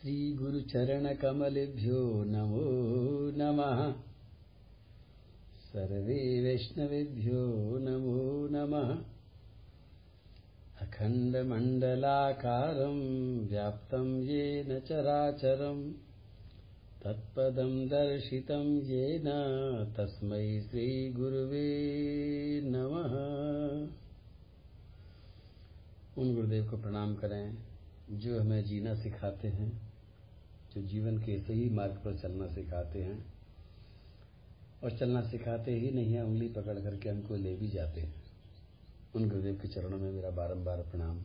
[0.00, 3.94] श्रीगुरुचरणकमलेभ्यो नमो नमः।
[5.58, 9.04] सर्वे वैष्णवेभ्यो नमो नमः।
[10.86, 15.92] अखण्डमण्डलाकारम् व्याप्तं येन चराचरम्
[17.04, 19.24] तत्पदं दर्शितं येन
[19.98, 21.80] तस्मै श्रीगुरुवे
[22.64, 23.12] नमः।
[26.22, 27.58] उन गुरुदेव को प्रणाम करें,
[28.10, 29.89] जो हमें जीना सिखाते हैं।
[30.74, 33.34] जो जीवन के सही मार्ग पर चलना सिखाते हैं,
[34.84, 38.14] और चलना सिखाते ही नहीं है, उंगली पकड़ करके हमको ले भी जाते हैं।
[39.14, 41.24] उन गुरुदेव के चरणों में मेरा बारंबार प्रणाम।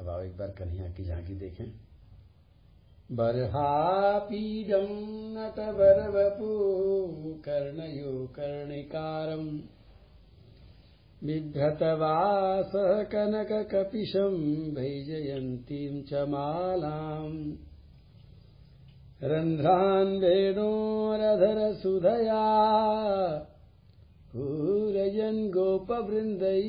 [0.00, 1.80] अब आओ एक बार कन्हैया की झांकी देखें।
[3.12, 4.86] बर्हापीडं
[5.34, 6.46] नटवरवपू
[7.44, 9.60] कर्णयो कर्णिकारम्।
[11.24, 17.52] बिभ्रतवासः कनककपिशम् वैजयन्तीम् च मालाम्।
[19.24, 21.08] रन्ध्रान् वेणोरधरसुधया
[24.32, 26.62] पूरयन् गोपवृन्दै।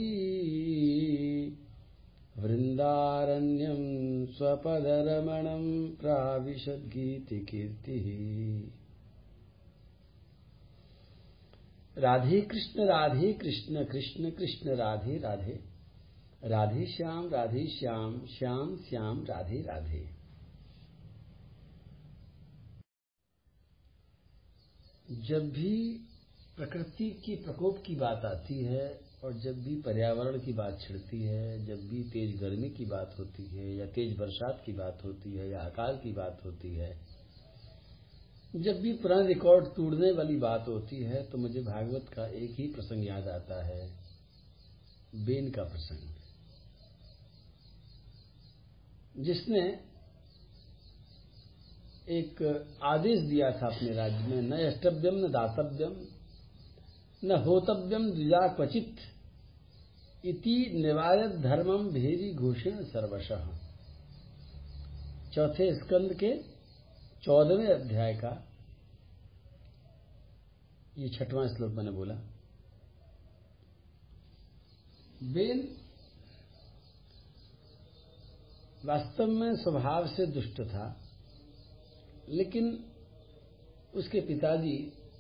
[2.40, 7.20] वृन्दारण्यम् स्वपदरमणम् प्राविशद्गीतिकीर्तिः
[12.00, 15.60] राधे कृष्ण राधे कृष्ण कृष्ण कृष्ण, राधे राधे।
[16.44, 20.20] राधे श्याम राधे श्याम श्याम श्याम, राधे राधे।
[25.12, 26.00] जब भी
[26.58, 31.66] प्रकृति की प्रकोप की बात आती है और जब भी पर्यावरण की बात छिड़ती है,
[31.66, 35.50] जब भी तेज गर्मी की बात होती है या तेज बरसात की बात होती है
[35.50, 37.09] या अकाल की बात होती है
[38.56, 42.68] जब भी पुराने रिकॉर्ड तोड़ने वाली बात होती है तो मुझे भागवत का एक ही
[42.68, 43.90] प्रसंग याद आता है।
[45.16, 46.16] बेन का प्रसंग।
[49.24, 49.80] जिसने
[52.10, 52.42] एक
[52.84, 56.06] आदेश दिया था अपने राज्य में, न अष्टव्यम न दातव्यम,
[57.24, 58.96] न होतव्यम द्विजा क्वचित
[60.26, 63.28] इति निवायत धर्मम भेरी घोषण सर्वश।
[65.36, 66.49] चौथे स्कंद के
[67.24, 68.30] चौदहवें अध्याय का
[70.98, 72.14] ये छठवां श्लोक मैंने बोला।
[75.34, 75.60] बेन,
[78.86, 80.86] वास्तव में स्वभाव से दुष्ट था,
[82.30, 82.72] लेकिन
[83.94, 84.76] उसके पिताजी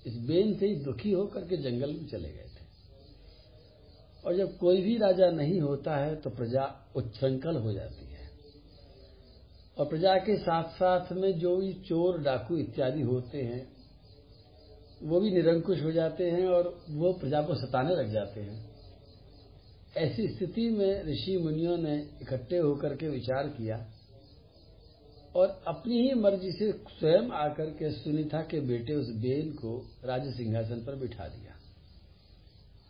[0.07, 2.67] इस बेन से ही दुखी होकर के जंगल में चले गए थे।
[4.23, 6.63] और जब कोई भी राजा नहीं होता है तो प्रजा
[6.95, 8.08] उच्छृंखल हो जाती है।
[9.79, 13.61] और प्रजा के साथ साथ में जो भी चोर, डाकू इत्यादि होते हैं,
[15.03, 18.57] वो भी निरंकुश हो जाते हैं और वो प्रजा को सताने लग जाते हैं।
[19.97, 23.77] ऐसी स्थिति में ऋषि मुनियों ने इकट्ठे होकर के विचार किया
[25.35, 30.27] और अपनी ही मर्ज़ी से स्वयं आकर के सुनीता के बेटे उस बेन को राज
[30.27, 31.55] सिंहासन पर बिठा दिया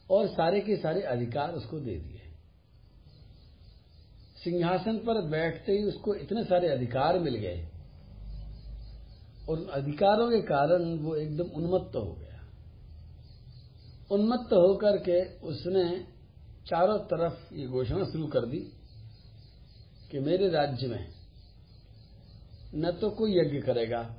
[0.09, 2.18] और सारे के सारे अधिकार उसको दे दिए।
[4.43, 7.67] सिंहासन पर बैठते ही उसको इतने सारे अधिकार मिल गए।
[9.49, 12.39] और अधिकारों के कारण वो एकदम उन्मत्त हो गया।
[14.11, 16.05] उन्मत्त होकर के उसने
[16.67, 18.59] चारों तरफ़ ये घोषणा शुरू कर दी
[20.11, 21.07] कि मेरे राज्य में
[22.75, 24.15] न तो कोई यज्ञ करेगा।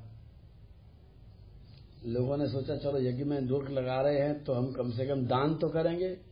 [2.06, 5.26] लोगों ने सोचा, चलो यज्ञ में रोक लगा रहे हैं तो हम कम से कम
[5.26, 6.29] दान तो करेंगे।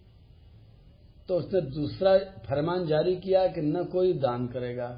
[1.29, 2.17] तो उसने दूसरा
[2.47, 4.89] फरमान जारी किया कि न कोई दान करेगा।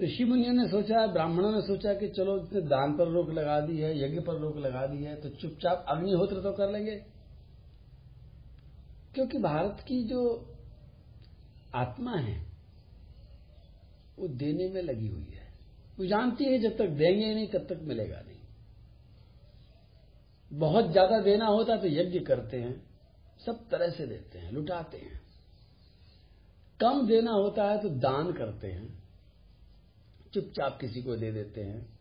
[0.00, 3.78] ऋषि मुनियों ने सोचा, ब्राह्मणों ने सोचा कि चलो इसने दान पर रोक लगा दी
[3.78, 6.96] है, यज्ञ पर रोक लगा दी है तो चुपचाप अग्निहोत्र तो कर लेंगे।
[9.14, 10.20] क्योंकि भारत की जो
[11.74, 12.36] आत्मा है,
[14.18, 15.46] वो देने में लगी हुई है।
[15.98, 18.36] वो जानती है, जब तक देंगे नहीं, तब तक मिलेगा नहीं।
[20.50, 22.74] बहुत ज़्यादा देना होता तो यज्ञ करते हैं।
[23.46, 25.20] सब तरह से देते हैं, लुटाते हैं।
[26.80, 29.02] कम देना होता है तो दान करते हैं,
[30.34, 31.98] चुपचाप किसी को दे देते हैं।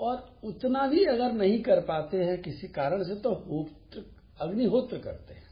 [0.00, 4.04] और उतना भी अगर नहीं कर पाते हैं, किसी कारण से तो होत्र,
[4.40, 5.46] अग्निहोत्र करते हैं।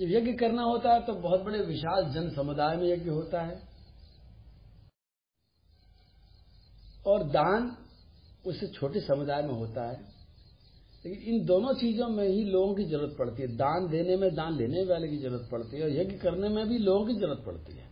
[0.00, 3.68] जब यज्ञ करना होता है तो बहुत बड़े विशाल जन समुदाय में यज्ञ होता है।
[7.06, 7.76] और दान
[8.46, 10.15] उससे छोटे समुदाय में होता है।
[11.06, 14.56] लेकिन इन दोनों चीज़ों में ही लोगों की ज़रूरत पड़ती है। दान देने में दान
[14.56, 17.76] लेने वाले की ज़रूरत पड़ती है और यज्ञ करने में भी लोगों की ज़रूरत पड़ती
[17.76, 17.84] है।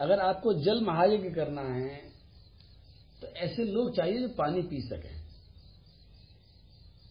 [0.00, 1.96] अगर आपको जल महायज्ञ करना है
[3.22, 5.16] तो ऐसे लोग चाहिए जो पानी पी सकें।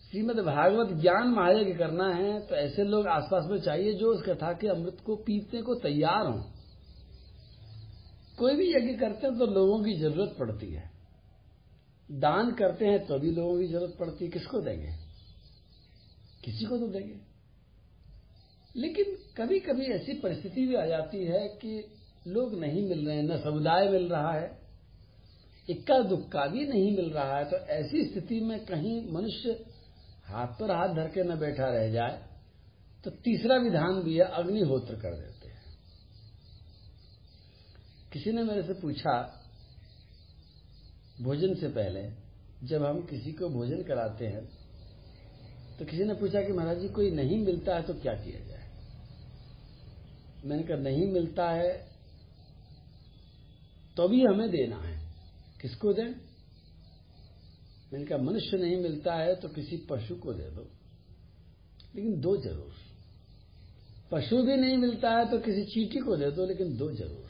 [0.05, 4.53] श्रीमद भागवत ज्ञान महायज्ञ करना है तो ऐसे लोग आसपास में चाहिए जो उस कथा
[4.53, 6.41] के अमृत को पीने को तैयार हों।
[8.37, 10.88] कोई भी यज्ञ करते हैं तो लोगों की ज़रूरत पड़ती है।
[12.11, 14.91] दान करते हैं तो भी लोगों की ज़रूरत पड़ती है। किसको देंगे?
[16.45, 17.15] किसी को तो देंगे।
[18.75, 19.05] लेकिन
[19.37, 21.95] कभी कभी ऐसी परिस्थिति भी आ जाती है कि
[22.27, 24.59] लोग नहीं मिल रहे हैं, न समुदाय मिल रहा है,
[25.69, 29.65] इक्का दुक्का भी नहीं मिल रहा है। तो ऐसी स्थिति में कहीं मनुष्य
[30.25, 32.29] हाथ पर हाथ धर के न बैठा रह जाए
[33.03, 35.63] तो तीसरा विधान भी है, अग्निहोत्र कर देते हैं।
[38.13, 39.38] किसी ने मेरे से पूछा
[41.21, 42.01] भोजन से पहले
[42.67, 44.43] जब हम किसी को भोजन कराते हैं
[45.79, 48.67] तो किसी ने पूछा कि महाराज जी, कोई नहीं मिलता है तो क्या किया जाए?
[50.45, 51.71] मैंने कहा, नहीं मिलता है
[53.97, 54.97] तो भी हमें देना है।
[55.61, 56.09] किसको दें?
[57.93, 60.61] मैंने कहा, मनुष्य नहीं मिलता है तो किसी पशु को दे दो।
[61.95, 62.73] लेकिन दो ज़रूर।
[64.11, 67.29] पशु भी नहीं मिलता है तो किसी चीटी को दे दो, लेकिन दो ज़रूर।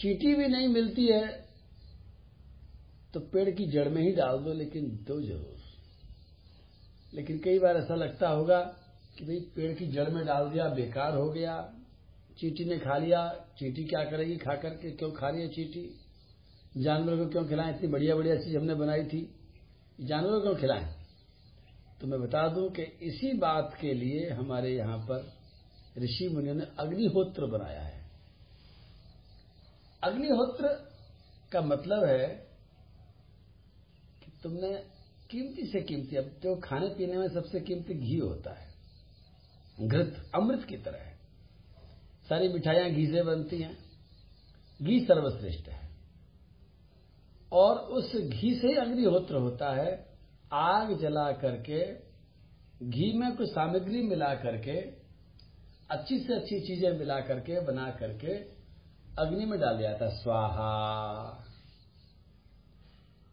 [0.00, 1.47] चीटी भी नहीं मिलती है
[3.14, 5.58] तो पेड़ की जड़ में ही डाल दो, लेकिन दो ज़रूर।
[7.14, 8.60] लेकिन कई बार ऐसा लगता होगा
[9.18, 11.74] कि भाई पेड़ की जड़ में डाल दिया, बेकार हो गया,
[12.38, 16.00] चीटी ने खा लिया, चीटी क्या करेगी खा करके, क्यों खा रही है चीटी?
[16.76, 17.74] जानवर को क्यों खिलाएँ?
[17.76, 19.34] इतनी बढ़िया बढ़िया चीज़ हमने बनाई थी।
[20.00, 20.94] जानवरों को क्यों खिलाएँ?
[22.00, 25.32] तो मैं बता दूँ कि इसी बात के लिए हमारे यहाँ पर
[25.98, 28.10] ऋषि मुनियों ने अग्निहोत्र बनाया है।
[30.04, 30.68] अग्निहोत्र
[31.52, 32.47] का मतलब है
[34.42, 34.72] तुमने
[35.30, 38.66] कीमती से कीमती, अब जो खाने पीने में सबसे कीमती घी होता है,
[39.80, 41.16] घृत, अमृत की तरह है।
[42.28, 43.76] सारी मिठाइयाँ घी से बनती हैं,
[44.82, 45.88] घी सर्वश्रेष्ठ है।
[47.52, 50.06] और उस घी से अग्निहोत्र होता है,
[50.52, 51.94] आग जला करके,
[52.88, 54.80] घी में कुछ सामग्री मिला करके,
[55.90, 58.34] अच्छी से अच्छी चीज़ें मिला करके, बना करके,
[59.18, 61.44] अग्नि में डाल दिया था स्वाहा।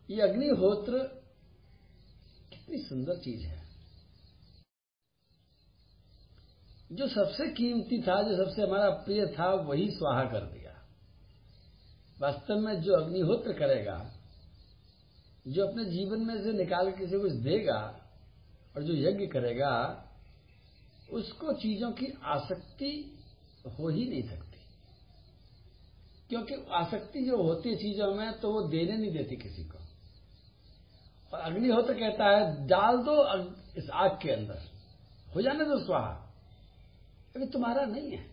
[0.09, 0.99] ये अग्निहोत्र
[2.49, 3.65] कितनी सुंदर चीज़ है।
[6.91, 10.87] जो सबसे कीमती था, जो सबसे हमारा प्रिय था, वही स्वाहा कर दिया।
[12.19, 14.11] वास्तव में जो अग्निहोत्र करेगा,
[15.47, 18.09] जो अपने जीवन में से निकाल के किसी को देगा
[18.75, 20.05] और जो यज्ञ करेगा,
[21.11, 23.19] उसको चीज़ों की आसक्ति
[23.79, 24.59] हो ही नहीं सकती।
[26.29, 29.84] क्योंकि आसक्ति जो होती है चीज़ों में तो वो देने नहीं देती किसी को।
[31.33, 33.44] और अग्निहोत्र कहता है, डाल दो
[33.77, 34.60] इस आग के अंदर।
[35.36, 36.33] हो जाने दो स्वाहा।
[37.36, 38.25] अभी तुम्हारा नहीं है।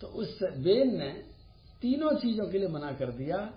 [0.00, 1.08] तो उस बेन ने
[1.82, 3.54] तीनों चीज़ों के लिए मना कर दिया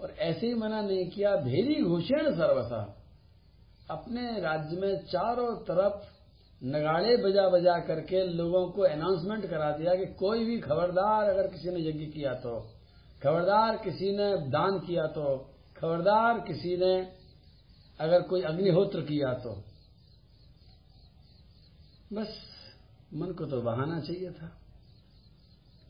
[0.00, 2.98] और ऐसे ही मना नहीं किया। भेरी घोषण सर्वसा।
[3.90, 6.12] अपने राज्य में चारों तरफ़
[6.64, 11.70] नगाड़े बजा बजा करके लोगों को अनाउंसमेंट करा दिया कि कोई भी खबरदार अगर किसी
[11.70, 12.60] ने यज्ञ किया तो
[13.22, 15.51] खबरदार किसी ने दान किया तो
[15.82, 17.12] खबरदार किसी ने
[18.00, 19.64] अगर कोई अग्निहोत्र किया तो।
[22.12, 22.28] बस
[23.14, 24.46] मन को तो बहाना चाहिए था।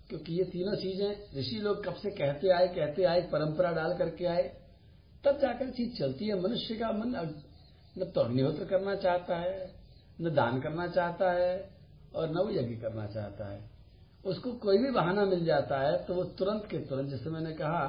[0.08, 4.26] क्योंकि ये तीनों चीज़ें ऋषि लोग कब से कहते आए कहते आए, परंपरा डाल करके
[4.26, 4.42] आए,
[5.24, 7.34] तब जाकर चीज़ चलती है। मनुष्य का मन
[7.98, 9.74] न तो अग्निहोत्र करना चाहता है,
[10.20, 11.70] न दान करना चाहता है
[12.16, 13.70] और न वो यज्ञ करना चाहता है।
[14.24, 17.86] उसको कोई भी बहाना मिल जाता है तो वो तुरंत के तुरंत, जैसे मैंने कहा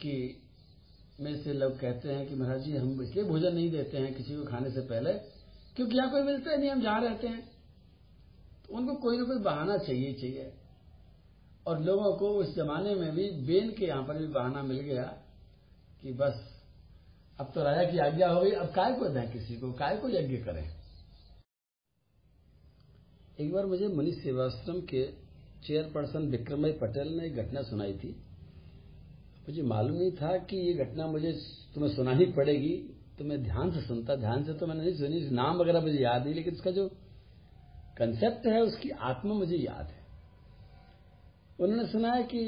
[0.00, 0.42] कि
[1.20, 4.36] मेरे से लोग कहते हैं कि महाराज जी, हम इसलिए भोजन नहीं देते हैं किसी
[4.36, 5.12] को खाने से पहले,
[5.76, 7.50] क्योंकि यहाँ कोई मिलता ही नहीं, हम जहाँ रहते हैं।
[8.66, 10.52] तो उनको कोई ना कोई बहाना चाहिए चाहिए।
[11.66, 15.04] और लोगों को उस जमाने में भी बेन के यहाँ पर भी बहाना मिल गया
[16.02, 16.62] कि बस,
[17.40, 20.08] अब तो राजा की आज्ञा हो गई, अब काय को दें किसी को, काय को
[20.08, 20.76] यज्ञ करें?
[23.40, 25.12] एक बार मुझे मनीष सेवाश्रम के
[25.66, 28.25] चेयरपर्सन विक्रमय पटेल ने एक घटना सुनाई थी।
[29.48, 31.32] मुझे मालूम नहीं था कि ये घटना मुझे
[31.74, 32.76] तुम्हें सुनानी पड़ेगी।
[33.18, 36.24] तो मैं ध्यान से सुनता, ध्यान से तो मैंने नहीं सुनी। नाम वगैरह मुझे याद
[36.24, 36.88] नहीं, लेकिन उसका जो
[37.98, 40.04] कंसेप्ट है, उसकी आत्मा मुझे याद है।
[41.60, 42.44] उन्होंने सुना है कि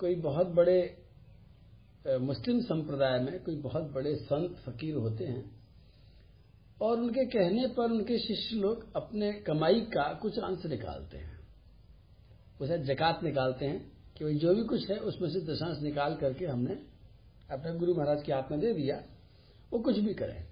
[0.00, 0.78] कोई बहुत बड़े
[2.20, 5.44] मुस्लिम संप्रदाय में कोई बहुत बड़े संत, फकीर होते हैं,
[6.82, 11.38] और उनके कहने पर उनके शिष्य लोग अपने कमाई का कुछ अंश निकालते हैं।
[12.60, 16.46] उसे जकात निकालते हैं। कि भाई जो भी कुछ है, उसमें से दशांश निकाल करके
[16.46, 16.74] हमने
[17.50, 19.02] अपने गुरु महाराज की हाथ में दे दिया,
[19.72, 20.46] वो कुछ भी करें।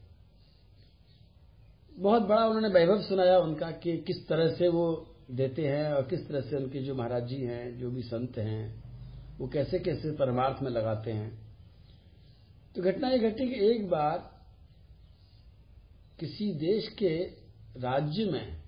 [1.98, 6.28] बहुत बड़ा उन्होंने वैभव सुनाया उनका कि किस तरह से वो देते हैं और किस
[6.28, 8.84] तरह से उनके जो महाराज जी हैं, जो भी संत हैं,
[9.38, 11.44] वो कैसे कैसे परमार्थ में लगाते हैं।
[12.76, 14.30] तो घटना ये घटी कि एक बार
[16.20, 17.18] किसी देश के
[17.80, 18.63] राज्य में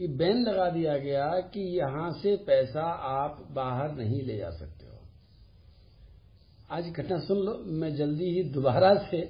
[0.00, 4.86] ये बैन लगा दिया गया कि यहाँ से पैसा आप बाहर नहीं ले जा सकते
[4.86, 4.98] हो।
[6.70, 9.20] आज घटना सुन लो, मैं जल्दी ही दोबारा से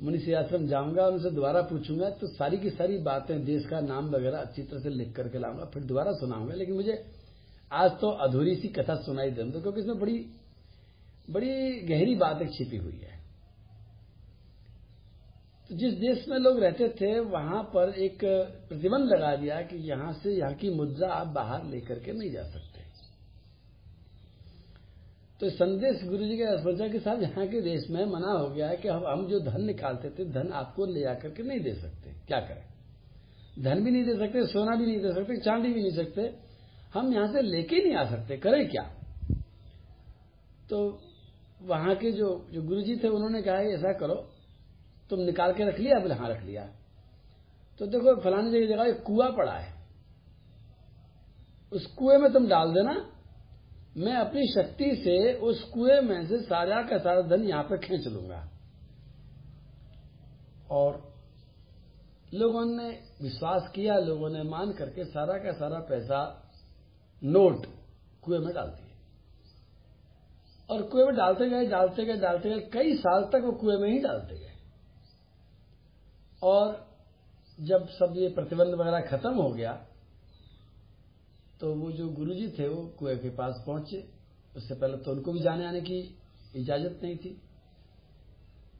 [0.00, 4.38] मुनिषि आश्रम जाऊँगा उनसे दोबारा पूछूँगा तो सारी की सारी बातें देश का नाम वगैरह
[4.38, 7.02] अच्छी तरह से लिख करके लाऊँगा, फिर दोबारा सुनाऊँगा। लेकिन मुझे
[7.72, 10.18] आज तो अधूरी सी कथा सुनाई दे क्योंकि इसमें बड़ी
[11.28, 13.15] बड़ी गहरी बात छिपी हुई है।
[15.70, 18.18] तो जिस देश में लोग रहते थे, वहाँ पर एक
[18.68, 22.42] प्रतिबंध लगा दिया कि यहाँ से यहाँ की मुद्रा आप बाहर लेकर के नहीं जा
[22.42, 22.76] सकते।
[25.40, 28.68] तो संदेश गुरु जी के सोचा के साथ यहाँ के देश में मना हो गया
[28.68, 32.10] है कि हम जो धन निकालते थे, धन आपको ले जाकर के नहीं दे सकते।
[32.10, 32.62] क्या करें?
[33.64, 36.34] धन भी नहीं दे सकते, सोना भी नहीं दे सकते, चांदी भी नहीं सकते।
[36.94, 38.82] हम यहाँ से लेके नहीं आ सकते। करें क्या?
[40.70, 41.00] तो
[41.62, 44.35] वहाँ के जो जो गुरु जी थे, उन्होंने कहा, ऐसा करो
[45.10, 46.66] तुम निकाल के रख लिया, बोले हाँ रख लिया।
[47.80, 49.74] तो देखो, फलानी जगह जगह एक कुआ पड़ा है।
[51.72, 53.12] उस कुएँ में तुम डाल देना।
[53.96, 58.06] मैं अपनी शक्ति से उस कुएँ में से सारा का सारा धन यहाँ पर खींच
[58.06, 58.48] लूँगा।
[60.70, 61.16] और
[62.34, 62.88] लोगों ने
[63.22, 66.50] विश्वास किया, लोगों ने मान करके सारा का सारा पैसा
[67.24, 67.66] नोट
[68.22, 68.94] कुएँ में डाल दिए।
[70.70, 73.88] और कुएँ में डालते गए डालते गए डालते गए, कई साल तक वो कुएँ में
[73.88, 74.55] ही डालते गए।
[76.46, 76.74] और
[77.58, 79.72] जब सब ये प्रतिबंध वगैरह खत्म हो गया
[81.60, 84.02] तो वो जो गुरुजी थे, वो कुएँ के पास पहुँचे।
[84.56, 85.98] उससे पहले तो उनको भी जाने आने की
[86.56, 87.30] इजाज़त नहीं थी।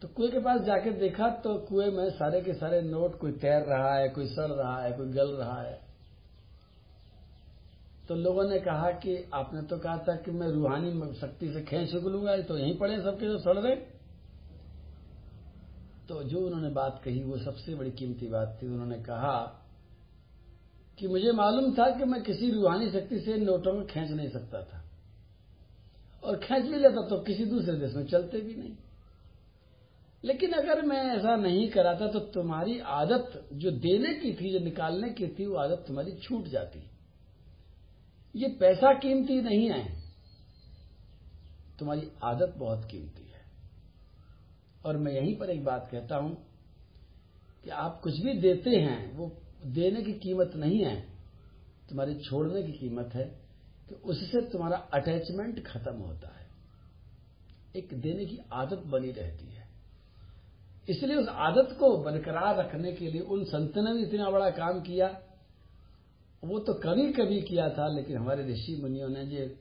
[0.02, 3.62] तो कुएँ के पास जाकर देखा तो कुएँ में सारे के सारे नोट, कोई तैर
[3.62, 5.80] रहा है, कोई सड़ रहा है, कोई गल रहा है।
[8.08, 11.94] तो लोगों ने कहा कि आपने तो कहा था कि मैं रूहानी शक्ति से खेच
[11.94, 13.76] लूँगा तो यहीं पड़े सबके जो सड़ रहे।
[16.08, 19.62] तो जो उन्होंने बात कही, वो सबसे बड़ी कीमती बात थी। उन्होंने कहा
[20.98, 24.62] कि मुझे मालूम था कि मैं किसी रूहानी शक्ति से नोटों में खींच नहीं सकता
[24.62, 24.84] था।
[26.24, 28.76] और खींच भी लेता तो किसी दूसरे देश में चलते भी नहीं।
[30.24, 35.10] लेकिन अगर मैं ऐसा नहीं कराता तो तुम्हारी आदत जो देने की थी, जो निकालने
[35.10, 36.90] की थी, वो आदत तुम्हारी छूट जाती।
[38.36, 40.02] ये पैसा कीमती नहीं है।
[41.78, 43.35] तुम्हारी आदत बहुत कीमती है।
[44.86, 46.46] और मैं यहीं पर एक बात कहता हूँ
[47.64, 49.32] कि आप कुछ भी देते हैं, वो
[49.66, 51.00] देने की कीमत नहीं है,
[51.88, 53.24] तुम्हारे छोड़ने की कीमत है
[53.88, 56.46] कि उससे तुम्हारा अटैचमेंट खत्म होता है।
[57.76, 59.66] एक देने की आदत बनी रहती है।
[60.88, 64.80] इसलिए उस आदत को बरकरार रखने के लिए उन संत ने भी इतना बड़ा काम
[64.80, 65.22] किया।
[66.44, 69.54] वो तो कभी कभी किया था, लेकिन हमारे ऋषि मुनियों ने जो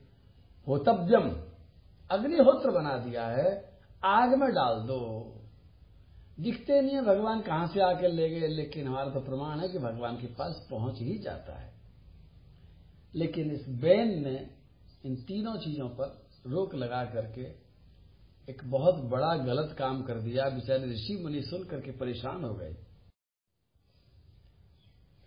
[0.68, 1.30] होतव्यम
[2.12, 3.75] अग्निहोत्र बना दिया है।
[4.06, 5.32] आग में डाल दो।
[6.40, 9.78] दिखते नहीं है, भगवान कहाँ से आकर ले गए, लेकिन हमारा तो प्रमाण है कि
[9.78, 11.74] भगवान के पास पहुँच ही जाता है।
[13.16, 14.50] लेकिन इस बैन ने
[15.06, 17.42] इन तीनों चीज़ों पर रोक लगा करके
[18.52, 22.76] एक बहुत बड़ा गलत काम कर दिया। बेचारे ऋषि मुनि सुन करके परेशान हो गए।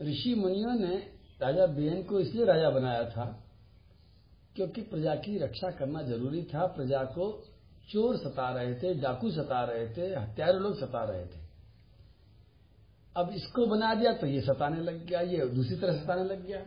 [0.03, 0.97] ऋषि मुनियों ने
[1.41, 3.45] राजा बेन को इसलिए राजा बनाया था
[4.57, 7.48] क्योंकि प्रजा की रक्षा करना ज़रूरी था। प्रजा को
[7.89, 11.47] चोर सता रहे थे, डाकू सता रहे थे, हत्यारे लोग सता रहे थे।
[13.17, 16.67] अब इसको बना दिया तो ये सताने लग गया, ये दूसरी तरह सताने लग गया।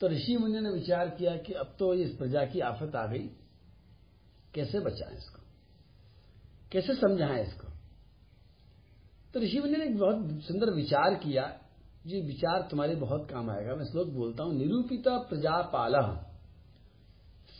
[0.00, 3.30] तो ऋषि मुनि ने विचार किया कि अब तो इस प्रजा की आफत आ गई।
[4.54, 5.42] कैसे बचाएँ इसको?
[6.72, 7.68] कैसे समझाएँ इसको?
[9.34, 11.60] तो ऋषि मुनि ने एक बहुत सुंदर विचार किया
[12.06, 15.94] ये विचार तुम्हारे बहुत काम आएगा, मैं श्लोक बोलता हूँ, निरूपिता प्रजापाल।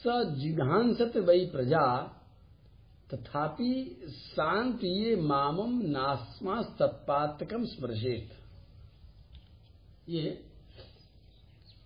[0.00, 1.86] स जिघांसत वही प्रजा,
[3.10, 3.72] तथापि
[4.08, 8.30] शांत ये मामम नास्मा तत्पातकम स्मृशेत
[10.08, 10.30] ये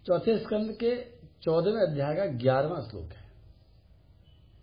[0.07, 0.95] चौथे स्कंद के
[1.43, 3.23] चौदहवें अध्याय का ग्यारहवां श्लोक है।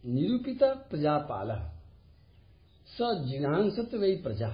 [0.03, 1.49] निरूपिता प्रजापाल,
[2.87, 4.49] स जिघांसत वही प्रजा।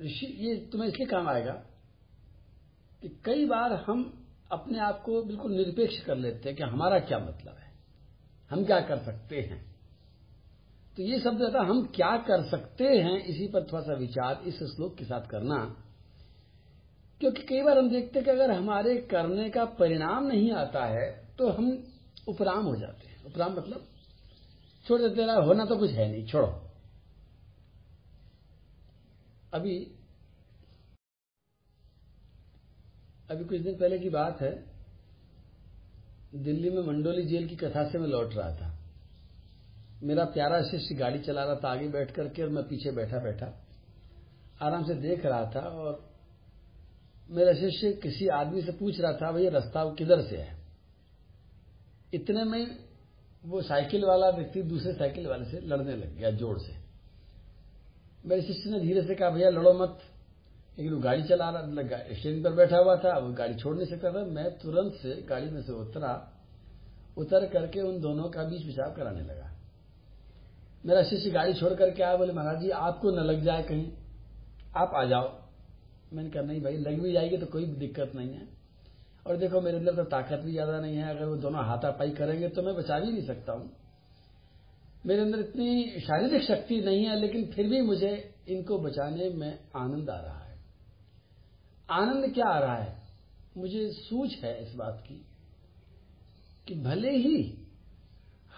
[0.00, 1.52] ऋषि, ये तुम्हें इसलिए काम आएगा
[3.02, 4.15] कि कई बार हम
[4.52, 7.72] अपने आप को बिल्कुल निरपेक्ष कर लेते हैं कि हमारा क्या मतलब है?
[8.50, 9.76] हम क्या कर सकते हैं?
[10.96, 14.58] तो ये शब्द रहता हम क्या कर सकते हैं, इसी पर थोड़ा सा विचार इस
[14.58, 15.56] श्लोक के साथ करना।
[17.20, 21.28] क्योंकि कई बार हम देखते हैं कि अगर हमारे करने का परिणाम नहीं आता है
[21.38, 21.84] तो हम
[22.28, 23.86] उपराम हो जाते हैं। उपराम मतलब
[24.86, 26.62] छोड़ देते होना तो कुछ है नहीं, छोड़ो।
[29.54, 29.95] अभी
[33.30, 34.52] अभी कुछ दिन पहले की बात है,
[36.34, 38.72] दिल्ली में मंडोली जेल की कथा से मैं लौट रहा था।
[40.02, 43.46] मेरा प्यारा शिष्य गाड़ी चला रहा था, आगे बैठ करके और मैं पीछे बैठा बैठा,
[44.62, 46.04] आराम से देख रहा था और
[47.30, 50.56] मेरा शिष्य किसी आदमी से पूछ रहा था भैया रास्ता किधर से है?
[52.14, 52.76] इतने में
[53.44, 56.74] वो साइकिल वाला व्यक्ति दूसरे साइकिल वाले से लड़ने लग गया ज़ोर से।
[58.24, 59.98] मेरे शिष्य ने धीरे से कहा, भैया लड़ो मत
[60.78, 64.12] लेकिन वो गाड़ी चला रहा स्टेरिंग पर बैठा हुआ था, वो गाड़ी छोड़ नहीं सकता
[64.12, 66.32] था, मैं तुरंत से गाड़ी में से उतरा,
[67.16, 69.50] उतर करके उन दोनों का बीच पिछाव कराने लगा।
[70.86, 73.90] मेरा शिष्य गाड़ी छोड़ करके आया, बोले, महाराज जी, आपको न लग जाए कहीं,
[74.76, 75.32] आप आ जाओ।
[76.12, 78.48] मैंने कहा, नहीं भाई, लग भी जाएगी तो कोई दिक्कत नहीं है।
[79.26, 82.48] और देखो, मेरे अंदर तो ताकत भी ज़्यादा नहीं है, अगर वो दोनों हाथापाई करेंगे
[82.48, 83.70] तो मैं बचा भी नहीं सकता हूँ।
[85.06, 90.10] मेरे अंदर इतनी शारीरिक शक्ति नहीं है, लेकिन फिर भी मुझे इनको बचाने में आनंद
[90.10, 90.45] आ रहा है।
[91.90, 93.02] आनंद क्या आ रहा है?
[93.56, 95.26] मुझे सूझ है इस बात की
[96.68, 97.66] कि भले ही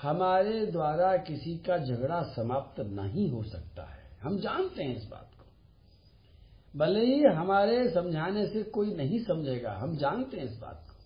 [0.02, 5.30] हमारे द्वारा किसी का झगड़ा समाप्त नहीं हो सकता है, हम जानते हैं इस बात
[5.38, 5.44] को।
[6.78, 10.97] भले ही हमारे समझाने से कोई नहीं समझेगा, हम जानते हैं इस बात को।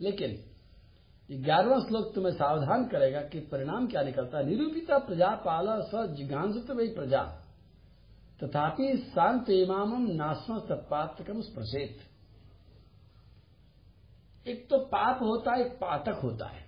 [0.00, 4.46] लेकिन ग्यारहवा श्लोक तुम्हें सावधान करेगा कि परिणाम क्या निकलता है?
[4.46, 7.22] निरूपिता प्रजा पाला स जिज्ञांसित वही प्रजा।
[8.40, 11.98] तथापि शांत इमाम नास्म तत्पात्रकम स्प्रशेत
[14.46, 16.64] एक तो पाप होता है, एक पातक होता है।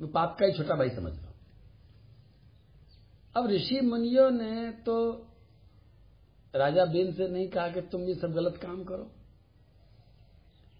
[0.00, 1.34] वो पाप का ही छोटा भाई समझ लो
[3.34, 4.96] अब ऋषि मुनियों ने तो
[6.54, 9.10] राजा बेन से नहीं कहा कि तुम ये सब गलत काम करो।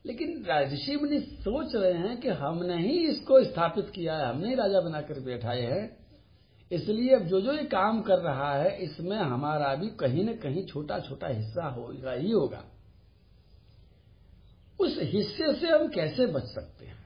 [0.05, 4.55] लेकिन ऋषि मुनि सोच रहे हैं कि हमने ही इसको स्थापित किया है, हमने ही
[4.55, 6.06] राजा बनाकर बैठाए हैं।
[6.73, 10.67] इसलिए अब जो जो ये काम कर रहा है, इसमें हमारा भी कहीं न कहीं
[10.67, 12.65] छोटा छोटा हिस्सा होगा ही होगा।
[14.81, 16.97] उस हिस्से से हम कैसे बच सकते हैं?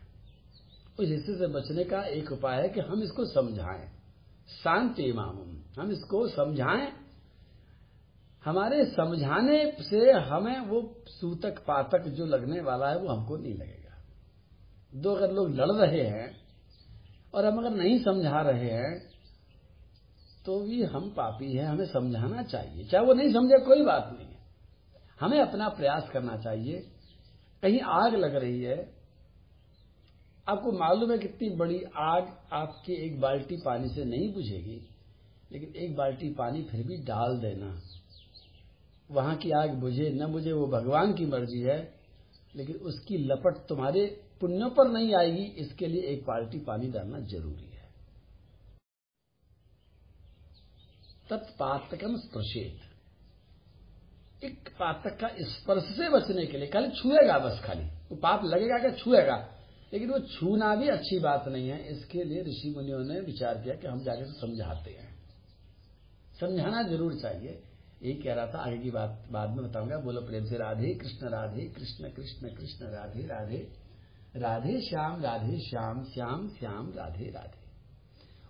[1.00, 3.88] उस हिस्से से बचने का एक उपाय है कि हम इसको समझाएँ।
[4.64, 5.36] शांति इमाम
[5.80, 6.92] हम इसको समझाएँ।
[8.44, 14.02] हमारे समझाने से हमें वो सूतक, पातक जो लगने वाला है, वो हमको नहीं लगेगा।
[14.94, 16.36] दो अगर लोग लड़ रहे हैं
[17.34, 19.09] और हम अगर नहीं समझा रहे हैं
[20.50, 24.26] तो भी हम पापी हैं, हमें समझाना चाहिए। चाहे वो नहीं समझे, कोई बात नहीं
[24.26, 24.38] है।
[25.20, 26.78] हमें अपना प्रयास करना चाहिए।
[27.62, 28.78] कहीं आग लग रही है,
[30.48, 34.80] आपको मालूम है कितनी बड़ी आग आपकी एक बाल्टी पानी से नहीं बुझेगी,
[35.52, 37.80] लेकिन एक बाल्टी पानी फिर भी डाल देना।
[39.10, 41.80] वहाँ की आग बुझे, न बुझे, वो भगवान की मर्ज़ी है,
[42.56, 44.06] लेकिन उसकी लपट तुम्हारे
[44.40, 47.69] पुण्यों पर नहीं आएगी। इसके लिए एक बाल्टी पानी डालना ज़रूरी है।
[51.30, 52.80] तत्पातकम स्पर्शेत
[54.44, 58.78] एक पातक का स्पर्श से बचने के लिए, खाली छुएगा बस खाली। वो पाप लगेगा
[58.78, 58.90] क्या?
[58.90, 59.48] छुएगा।
[59.92, 63.74] लेकिन वो छूना भी अच्छी बात नहीं है। इसके लिए ऋषि मुनियों ने विचार किया
[63.74, 65.10] कि हम जाके समझाते हैं।
[66.40, 67.62] समझाना ज़रूर चाहिए।
[68.02, 71.28] यही कह रहा था, आगे की बात, बाद में बताऊँगा। बोलो प्रेम से, राधे कृष्ण
[71.28, 73.72] राधे कृष्ण कृष्ण कृष्ण, राधे राधे।
[74.36, 77.60] राधे श्याम राधे श्याम श्याम श्याम, राधे राधे।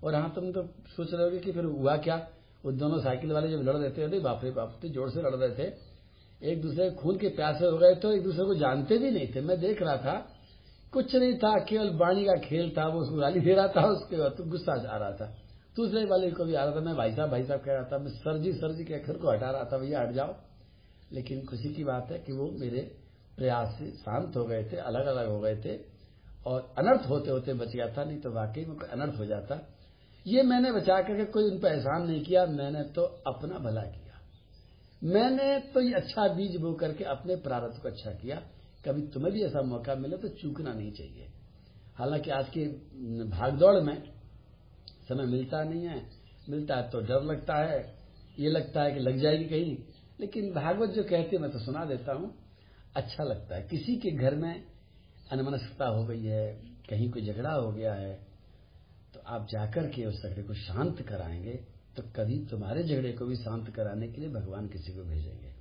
[0.04, 2.28] और हाँ तुम तो सोच रहे हो कि फिर हुआ क्या?
[2.64, 5.50] वो दोनों साइकिल वाले जब लड़ रहे थे बाप रे बाप ज़ोर से लड़ रहे
[5.54, 5.72] थे।
[6.42, 9.40] एक दूसरे खून के प्यासे हो गए तो एक दूसरे को जानते भी नहीं थे।
[9.42, 10.14] मैं देख रहा था,
[10.92, 14.16] कुछ नहीं था, केवल बाणी का खेल था, वो उसको गाली दे रहा था, उसके
[14.16, 15.26] बाद तो गुस्सा आ रहा था।
[15.76, 17.98] दूसरे वाले को भी आ रहा था, मैं भाई साहब भाई साहब कह रहा था,
[17.98, 20.34] मैं सर जी सर जी कहकर को हटा रहा था, भैया हट जाओ।
[21.12, 22.80] लेकिन खुशी की बात है कि वो मेरे
[23.36, 25.76] प्रयास से शांत हो गए थे अलग अलग हो गए थे,
[26.46, 29.60] और अनर्थ होते होते बच गया था, नहीं तो वाकई में अनर्थ हो जाता।
[30.26, 34.20] ये मैंने बचा करके कोई उन पर एहसान नहीं किया, मैंने तो अपना भला किया।
[35.02, 38.36] मैंने तो ये अच्छा बीज बो करके अपने प्रारब्ध को अच्छा किया।
[38.84, 41.28] कभी तुम्हें भी ऐसा मौका मिले तो चूकना नहीं चाहिए।
[41.96, 42.64] हालाँकि आज की
[43.30, 44.02] भागदौड़ में
[45.08, 46.10] समय मिलता नहीं है।
[46.48, 47.94] मिलता है तो डर लगता है,
[48.38, 49.76] ये लगता है कि लग जाएगी कहीं।
[50.20, 52.34] लेकिन भागवत जो कहते मैं तो सुना देता हूँ
[52.96, 54.64] अच्छा लगता है। किसी के घर में
[55.32, 56.52] अनमनस्कता हो गई है,
[56.90, 58.29] कहीं कोई झगड़ा हो गया है
[59.30, 61.64] आप जाकर के उस झगड़े को शांत कराएँगे
[61.96, 65.52] तो कभी तुम्हारे झगड़े को भी शांत कराने के लिए भगवान किसी को भेजेंगे।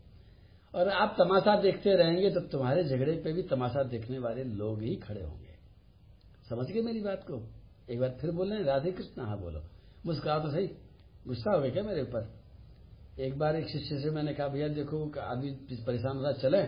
[0.75, 4.95] और आप तमाशा देखते रहेंगे तो तुम्हारे झगड़े पे भी तमाशा देखने वाले लोग ही
[4.95, 5.55] खड़े होंगे।
[6.49, 7.49] समझ गए मेरी बात को?
[7.89, 9.61] एक बार फिर बोले राधे कृष्ण। हाँ बोलो।
[10.05, 10.67] मुस्कुराओ तो सही।
[11.27, 12.39] गुस्सा हो गया क्या मेरे ऊपर?
[13.19, 15.51] एक बार एक शिष्य से मैंने कहा, भैया, देखो, आदमी
[15.85, 16.63] परेशान हो रहा चले।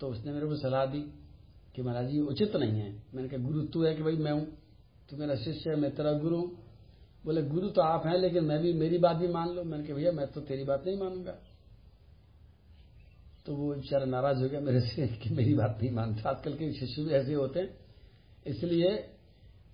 [0.00, 1.00] तो उसने मेरे को सलाह दी
[1.76, 4.63] कि, महाराज जी, उचित नहीं है। मैंने कहा, गुरु, तू है कि भाई मैं हूँ?
[5.10, 6.42] तू मेरा शिष्य है, मैं तेरा गुरु
[7.24, 9.96] बोले, गुरु तो आप हैं, लेकिन मैं भी, मेरी बात भी मान लो। मैंने कहा,
[9.96, 11.32] भैया, मैं तो तेरी बात नहीं मानूँगा।
[13.46, 16.72] तो वो बेचारा नाराज़ हो गया मेरे से कि मेरी बात नहीं मानता। आजकल के
[16.72, 17.78] शिष्य भी ऐसे होते हैं।
[18.46, 18.96] इसलिए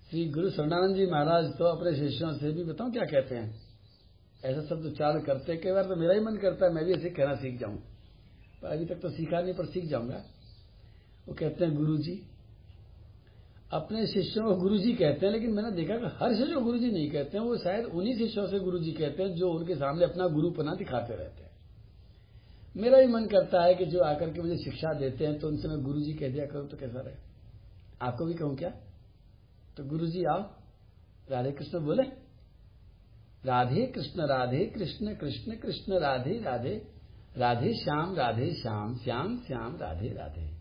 [0.09, 3.61] श्री गुरु शरणानंद जी महाराज तो अपने शिष्यों से भी, बताऊँ क्या कहते हैं?
[4.45, 7.09] ऐसा शब्द उच्चारण करते कई बार तो मेरा ही मन करता है, मैं भी ऐसे
[7.09, 7.77] कहना सीख जाऊँ।
[8.61, 10.23] पर अभी तक तो सीखा नहीं, पर सीख जाऊँगा।
[11.27, 12.30] वो कहते हैं गुरु जी
[13.73, 16.77] अपने शिष्यों को गुरु जी कहते हैं, लेकिन मैंने देखा कि हर शिष्य को गुरु
[16.77, 19.75] जी नहीं कहते हैं, वो शायद उन्हीं शिष्यों से गुरु जी कहते हैं जो उनके
[19.75, 21.49] सामने अपना गुरुपना दिखाते रहते हैं।
[22.77, 25.67] मेरा भी मन करता है कि जो आकर के मुझे शिक्षा देते हैं तो उनसे
[25.67, 27.15] मैं गुरु जी कह दिया करूँ तो कैसा रहे?
[28.01, 28.69] आपको भी कहूँ क्या?
[29.77, 30.41] तो गुरु जी आओ,
[31.31, 32.03] राधे कृष्ण बोले,
[33.45, 36.81] राधे कृष्ण राधे कृष्ण कृष्ण कृष्ण, राधे राधे
[37.37, 40.60] राधे श्याम राधे श्याम श्याम श्याम, राधे राधे।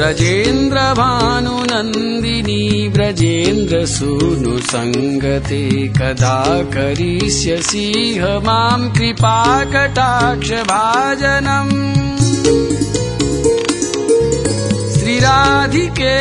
[0.00, 2.64] रजेन्द्रभानुनन्दिनी
[2.96, 3.76] व्रजेन्द्र
[5.98, 6.38] कदा
[6.74, 11.74] करिष्यसिह माम् कृपाकटाक्षभाजनम्।
[14.96, 16.16] श्रीराधिके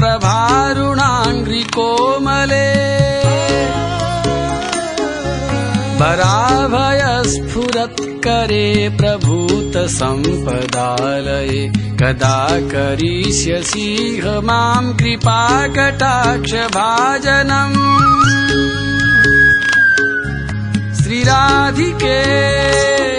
[0.00, 2.66] प्रभारुणाङ्घ्रिकोमले
[7.28, 8.66] वराभयस्फुरत्करे
[8.98, 11.62] प्रभूतसम्पदालये
[12.02, 12.36] कदा
[12.74, 13.88] करिष्यसि
[14.24, 15.98] ह माम् कृपाकटाक्षभाजनम्
[21.08, 23.17] श्रीराधिके नमोऽस्तु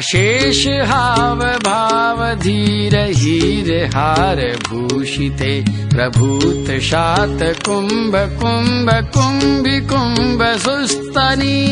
[0.00, 11.66] अशेष हाव भाव धीर हीर हार भूषिते प्रभूत शात कुम्भ कुम्भ कुम्भि कुम्भ सुस्तनी।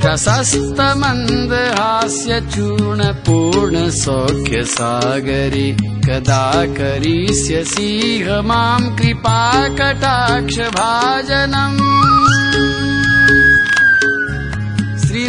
[0.00, 0.76] प्रशस्त
[3.92, 12.41] सौख्य सागरे कदा करिष्यसीह माम् कृपा कटाक्ष भाजनम्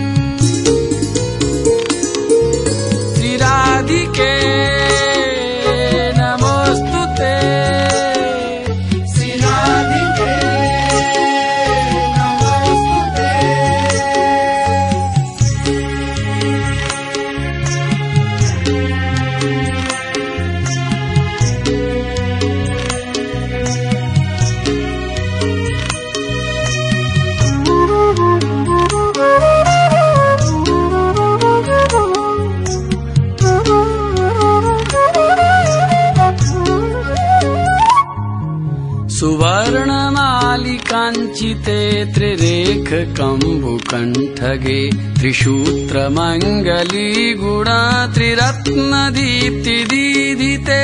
[43.95, 44.79] कण्ठगे
[45.17, 47.81] त्रिशूत्रमङ्गली गुणा
[48.15, 50.79] त्रिरत्नदीप्तिदीदिते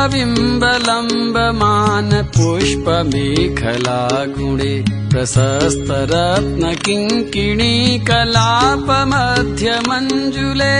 [0.00, 4.00] नितम्बबिम्बलम्बमान पुष्पमेखला
[4.36, 4.74] गुणे
[5.10, 10.78] प्रशस्तरत्न किङ्किणी कलापमध्यमञ्जुले।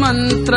[0.00, 0.54] मन्त्र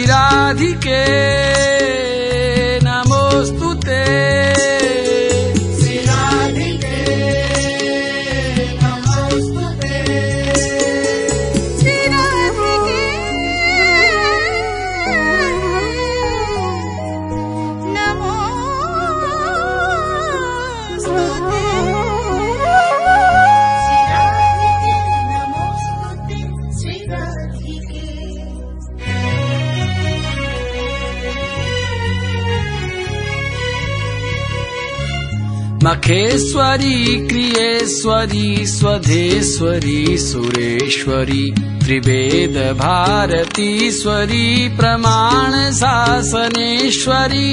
[0.01, 1.80] fila di che
[36.01, 41.43] मखेश्वरी क्रियेश्वरी स्वधेश्वरी Sureshwari
[41.85, 47.53] Trived भारतीश्वरी प्रमाण शासनेश्वरी।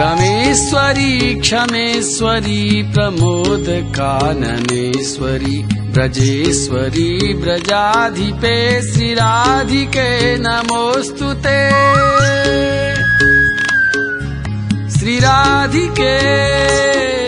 [0.00, 3.66] रमेश्वरी क्षमेश्वरी प्रमोद
[3.98, 5.62] काननेश्वरी
[5.94, 8.56] ब्रजेश्वरी ब्रजाधिपे
[8.92, 10.10] श्रीराधिके
[10.46, 11.60] नमोऽस्तु ते
[15.04, 17.23] श्रीराधिके नमोऽस्तु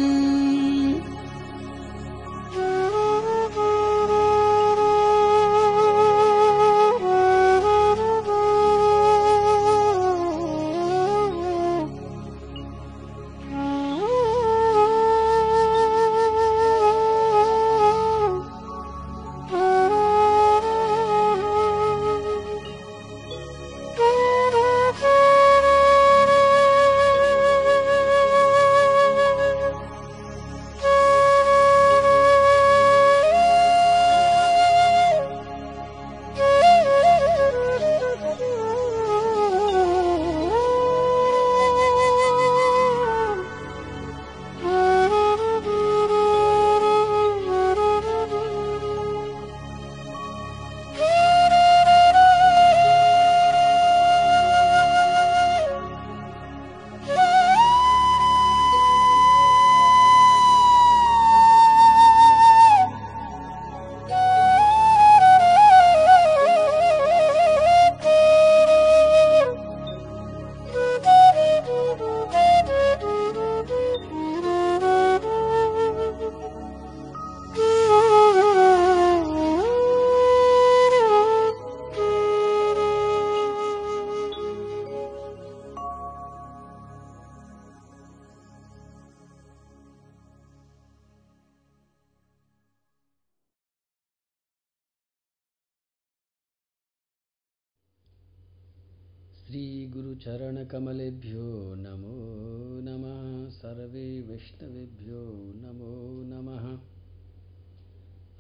[100.71, 106.79] श्रीगुरुचरणकमलेभ्यो नमो नमः। सर्वे वैष्णवेभ्यो नमो नमः।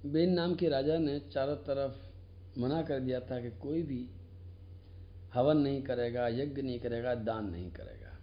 [0.07, 4.11] बेन नाम के राजा ने चारों तरफ़ मना कर दिया था कि कोई भी
[5.35, 8.19] हवन नहीं करेगा, यज्ञ नहीं करेगा, दान नहीं करेगा।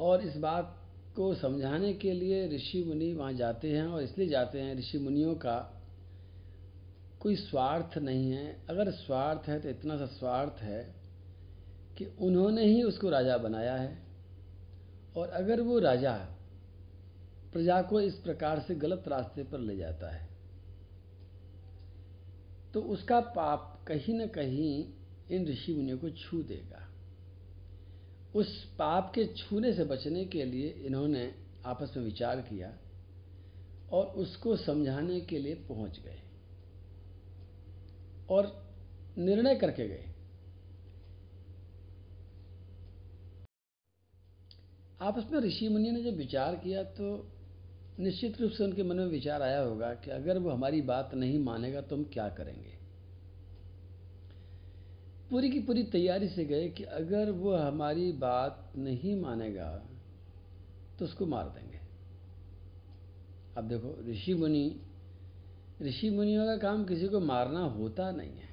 [0.00, 0.80] और इस बात
[1.16, 5.34] को समझाने के लिए ऋषि मुनि वहाँ जाते हैं और इसलिए जाते हैं, ऋषि मुनियों
[5.34, 5.82] का
[7.20, 10.93] कोई स्वार्थ नहीं है। अगर स्वार्थ है तो इतना सा स्वार्थ है
[11.98, 13.96] कि उन्होंने ही उसको राजा बनाया है।
[15.16, 16.14] और अगर वो राजा
[17.52, 20.28] प्रजा को इस प्रकार से गलत रास्ते पर ले जाता है
[22.74, 24.72] तो उसका पाप कहीं न कहीं
[25.30, 26.80] इन ऋषि मुनियों को छू देगा।
[28.34, 31.32] उस पाप के छूने से बचने के लिए इन्होंने
[31.66, 32.72] आपस में विचार किया
[33.92, 36.18] और उसको समझाने के लिए पहुँच गए
[38.28, 38.52] और
[39.18, 40.13] निर्णय करके गए।
[45.04, 47.26] आपस में ऋषि मुनि ने जब विचार किया तो
[48.00, 51.38] निश्चित रूप से उनके मन में विचार आया होगा कि अगर वो हमारी बात नहीं
[51.38, 52.72] मानेगा तो हम क्या करेंगे।
[55.30, 59.82] पूरी की पूरी तैयारी से गए कि अगर वो हमारी बात नहीं मानेगा
[60.98, 61.80] तो उसको मार देंगे।
[63.56, 64.80] अब देखो, ऋषि मुनि,
[65.82, 68.52] ऋषि मुनियों का काम किसी को मारना होता नहीं है।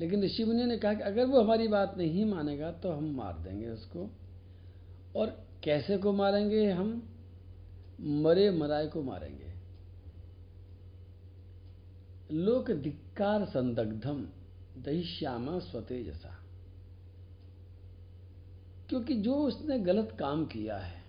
[0.00, 3.38] लेकिन ऋषि मुनियों ने कहा कि अगर वो हमारी बात नहीं मानेगा तो हम मार
[3.38, 4.10] देंगे उसको।
[5.16, 7.08] और कैसे को मारेंगे हम?
[8.00, 9.50] मरे मराए को मारेंगे।
[12.32, 14.28] लोक धिक्कार संदग्धम
[14.78, 16.36] दही श्यामा स्वतेजसा।
[18.88, 21.02] क्योंकि जो उसने गलत काम किया है,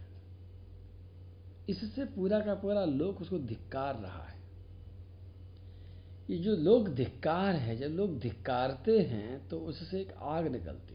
[1.70, 4.42] इससे पूरा का पूरा लोक उसको धिक्कार रहा है।
[6.30, 10.91] ये जो लोग धिक्कार है, जब लोग धिक्कारते हैं तो उससे एक आग निकलती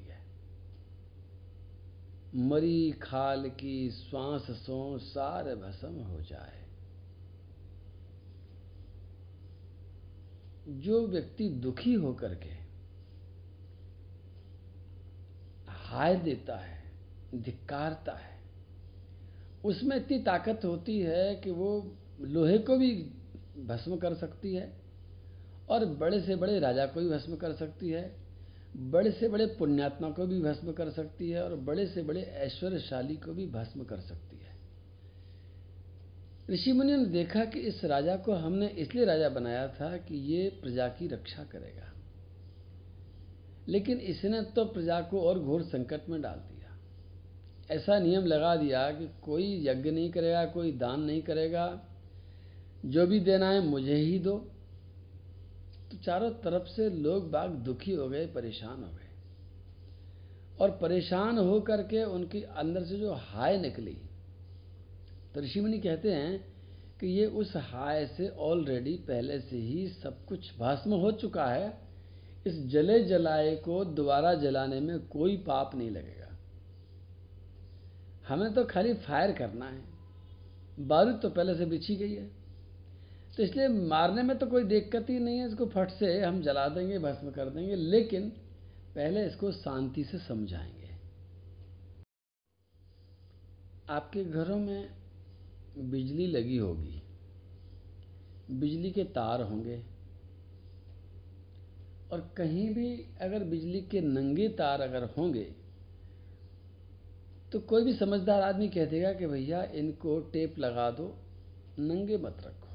[2.36, 6.66] मरी खाल की श्वास सो सार भस्म हो जाए।
[10.68, 12.66] जो व्यक्ति दुखी होकर के
[15.68, 16.92] हाय देता है,
[17.34, 18.40] धिक्कारता है,
[19.64, 22.92] उसमें इतनी ताकत होती है कि वो लोहे को भी
[23.66, 24.80] भस्म कर सकती है
[25.68, 28.25] और बड़े से बड़े राजा को भी भस्म कर सकती है।
[28.76, 33.16] बड़े से बड़े पुण्यात्मा को भी भस्म कर सकती है और बड़े से बड़े ऐश्वर्यशाली
[33.16, 34.56] को भी भस्म कर सकती है।
[36.50, 40.48] ऋषि मुनि ने देखा कि इस राजा को हमने इसलिए राजा बनाया था कि ये
[40.48, 41.92] प्रजा की रक्षा करेगा।
[43.68, 46.78] लेकिन इसने तो प्रजा को और घोर संकट में डाल दिया।
[47.74, 51.84] ऐसा नियम लगा दिया कि कोई यज्ञ नहीं करेगा, कोई दान नहीं करेगा।
[52.86, 54.50] जो भी देना है मुझे ही दो।
[55.96, 59.06] तो चारों तरफ़ से लोग बाग दुखी हो गए, परेशान हो गए।
[60.60, 63.98] और परेशान हो करके उनकी अंदर से जो हाय निकली।
[65.34, 66.54] तो ऋषि मुनि कहते हैं
[67.00, 71.78] कि ये उस हाय से ऑलरेडी पहले से ही सब कुछ भस्म हो चुका है।
[72.46, 76.38] इस जले जलाए को दोबारा जलाने में कोई पाप नहीं लगेगा।
[78.28, 79.82] हमें तो खाली फायर करना है।
[80.80, 82.35] बारूद तो पहले से बिछी गई है।
[83.36, 86.66] तो इसलिए मारने में तो कोई दिक्कत ही नहीं है, इसको फट से हम जला
[86.68, 88.28] देंगे, भस्म कर देंगे, लेकिन
[88.94, 90.94] पहले इसको शांति से समझाएँगे।
[93.90, 94.88] आपके घरों में
[95.90, 97.02] बिजली लगी होगी,
[98.50, 99.82] बिजली के तार होंगे,
[102.12, 105.44] और कहीं भी अगर बिजली के नंगे तार अगर होंगे
[107.52, 111.14] तो कोई भी समझदार आदमी कह देगा कि भैया इनको टेप लगा दो,
[111.78, 112.65] नंगे मत रखो।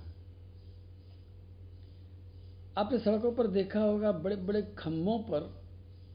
[2.77, 5.63] आपने सड़कों पर देखा होगा बड़े बड़े खम्भों पर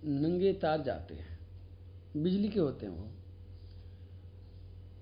[0.05, 1.39] नंगे तार जाते हैं।
[2.23, 3.09] बिजली के होते हैं वो।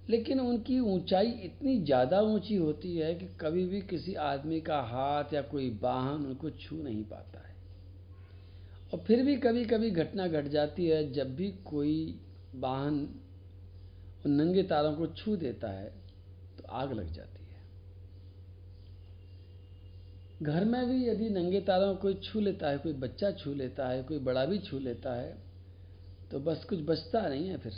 [0.08, 5.24] लेकिन उनकी ऊंचाई इतनी ज़्यादा ऊँची होती है कि कभी भी किसी आदमी का हाथ
[5.34, 7.54] या कोई वाहन उनको छू नहीं पाता है।
[8.92, 12.20] और फिर भी कभी कभी घटना घट गट जाती है, जब भी कोई
[12.54, 13.20] वाहन
[14.26, 15.88] नंगे तारों को छू देता है
[16.58, 17.43] तो आग लग जाती है।
[20.42, 23.88] घर में भी यदि नंगे तारों को कोई छू लेता है, कोई बच्चा छू लेता
[23.88, 25.36] है, कोई बड़ा भी छू लेता है
[26.30, 27.72] तो बस कुछ बचता नहीं है, फिर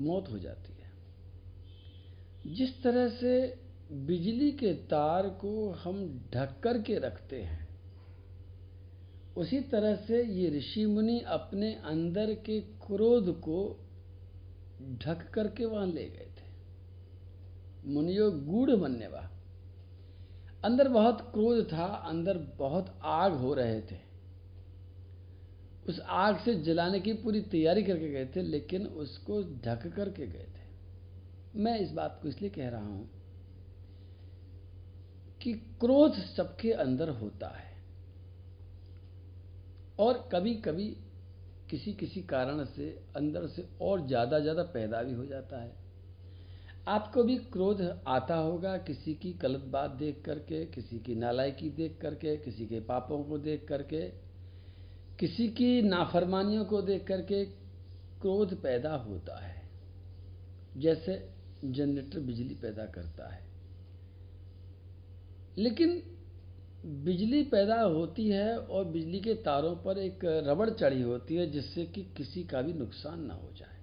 [0.00, 3.32] मौत हो जाती है। जिस तरह से
[4.06, 6.04] बिजली के तार को हम
[6.34, 7.68] ढक कर के रखते हैं,
[9.36, 13.58] उसी तरह से ये ऋषि मुनि अपने अंदर के क्रोध को
[14.96, 16.50] ढक करके वहाँ ले गए थे।
[17.86, 19.28] मुनियो गूढ़ वा
[20.64, 23.96] अंदर बहुत क्रोध था, अंदर बहुत आग हो रहे थे।
[25.88, 30.46] उस आग से जलाने की पूरी तैयारी करके गए थे, लेकिन उसको ढक करके गए
[30.46, 33.10] थे। मैं इस बात को इसलिए कह रहा हूँ
[35.40, 37.70] कि क्रोध सबके अंदर होता है।
[39.98, 40.88] और कभी कभी
[41.70, 45.81] किसी किसी कारण से अंदर से और ज़्यादा ज़्यादा पैदा भी हो जाता है।
[46.88, 51.98] आपको भी क्रोध आता होगा किसी की गलत बात देख करके, किसी की नालायकी देख
[52.02, 54.08] करके, किसी के पापों को देख करके,
[55.18, 57.44] किसी की नाफरमानियों को देख करके
[58.20, 59.68] क्रोध पैदा होता है।
[60.76, 61.30] जैसे
[61.64, 63.46] जनरेटर बिजली पैदा करता है।
[65.58, 66.02] लेकिन
[66.86, 71.84] बिजली पैदा होती है और बिजली के तारों पर एक रबड़ चढ़ी होती है जिससे
[71.84, 73.81] कि किसी का भी नुकसान ना हो जाए।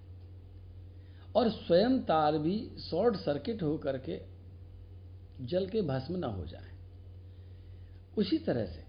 [1.35, 4.19] और स्वयं तार भी शॉर्ट सर्किट हो करके
[5.45, 6.67] जल के भस्म ना हो जाए।
[8.17, 8.83] उसी तरह से,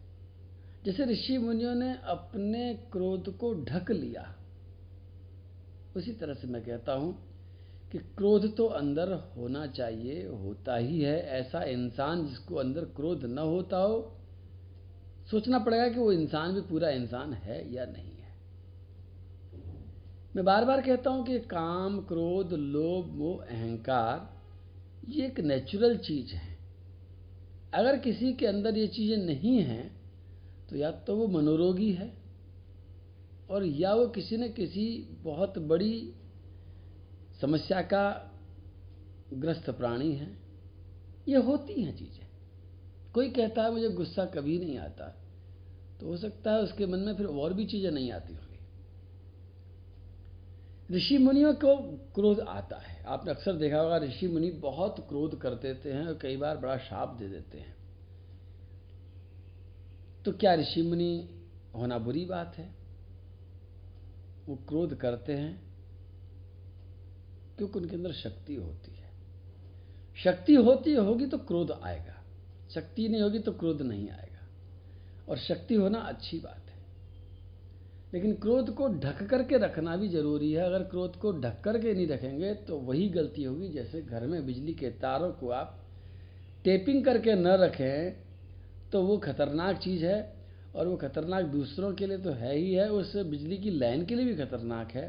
[0.84, 4.34] जैसे ऋषि मुनियों ने अपने क्रोध को ढक लिया,
[5.96, 7.12] उसी तरह से मैं कहता हूँ
[7.92, 13.38] कि क्रोध तो अंदर होना चाहिए, होता ही है। ऐसा इंसान जिसको अंदर क्रोध न
[13.38, 13.98] होता हो,
[15.28, 18.09] सोचना पड़ेगा कि वो इंसान भी पूरा इंसान है या नहीं।
[20.34, 24.28] मैं बार बार कहता हूँ कि काम, क्रोध, लोभ, मोह, अहंकार,
[25.08, 26.58] ये एक नेचुरल चीज़ है।
[27.72, 29.90] अगर किसी के अंदर ये चीज़ें नहीं हैं
[30.68, 32.12] तो या तो वो मनोरोगी है,
[33.48, 34.86] और या वो किसी न किसी
[35.22, 35.94] बहुत बड़ी
[37.40, 38.04] समस्या का
[39.34, 40.28] ग्रस्त प्राणी है।
[41.26, 42.26] ये होती हैं चीज़ें।
[43.14, 45.08] कोई कहता है, मुझे गुस्सा कभी नहीं आता।
[46.00, 48.49] तो हो सकता है उसके मन में फिर और भी चीज़ें नहीं आती होंगी
[50.90, 51.76] ऋषि मुनियों को
[52.14, 56.18] क्रोध आता है। आपने अक्सर देखा होगा ऋषि मुनि बहुत क्रोध कर देते हैं और
[56.22, 57.76] कई बार बड़ा शाप दे देते हैं।
[60.24, 61.28] तो क्या ऋषि मुनि
[61.74, 62.74] होना बुरी बात है?
[64.48, 65.70] वो क्रोध करते हैं
[67.58, 69.10] क्योंकि उनके अंदर शक्ति होती है।
[70.24, 72.24] शक्ति होती होगी तो क्रोध आएगा,
[72.70, 74.48] शक्ति नहीं होगी तो क्रोध नहीं आएगा।
[75.28, 76.69] और शक्ति होना अच्छी बात है।
[78.12, 82.06] लेकिन क्रोध को ढक करके रखना भी ज़रूरी है। अगर क्रोध को ढक करके नहीं
[82.08, 85.76] रखेंगे तो वही गलती होगी। जैसे घर में बिजली के तारों को आप
[86.64, 88.12] टेपिंग करके न रखें
[88.92, 90.18] तो वो खतरनाक चीज़ है।
[90.74, 94.14] और वो खतरनाक दूसरों के लिए तो है ही है। उस बिजली की लाइन के
[94.14, 95.08] लिए भी खतरनाक है।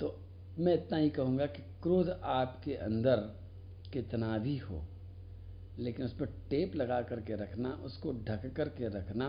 [0.00, 0.14] तो
[0.58, 3.16] मैं इतना ही कहूँगा कि क्रोध आपके अंदर
[3.92, 4.80] कितना भी हो,
[5.78, 9.28] लेकिन उस पर टेप लगा करके रखना, उसको ढक करके रखना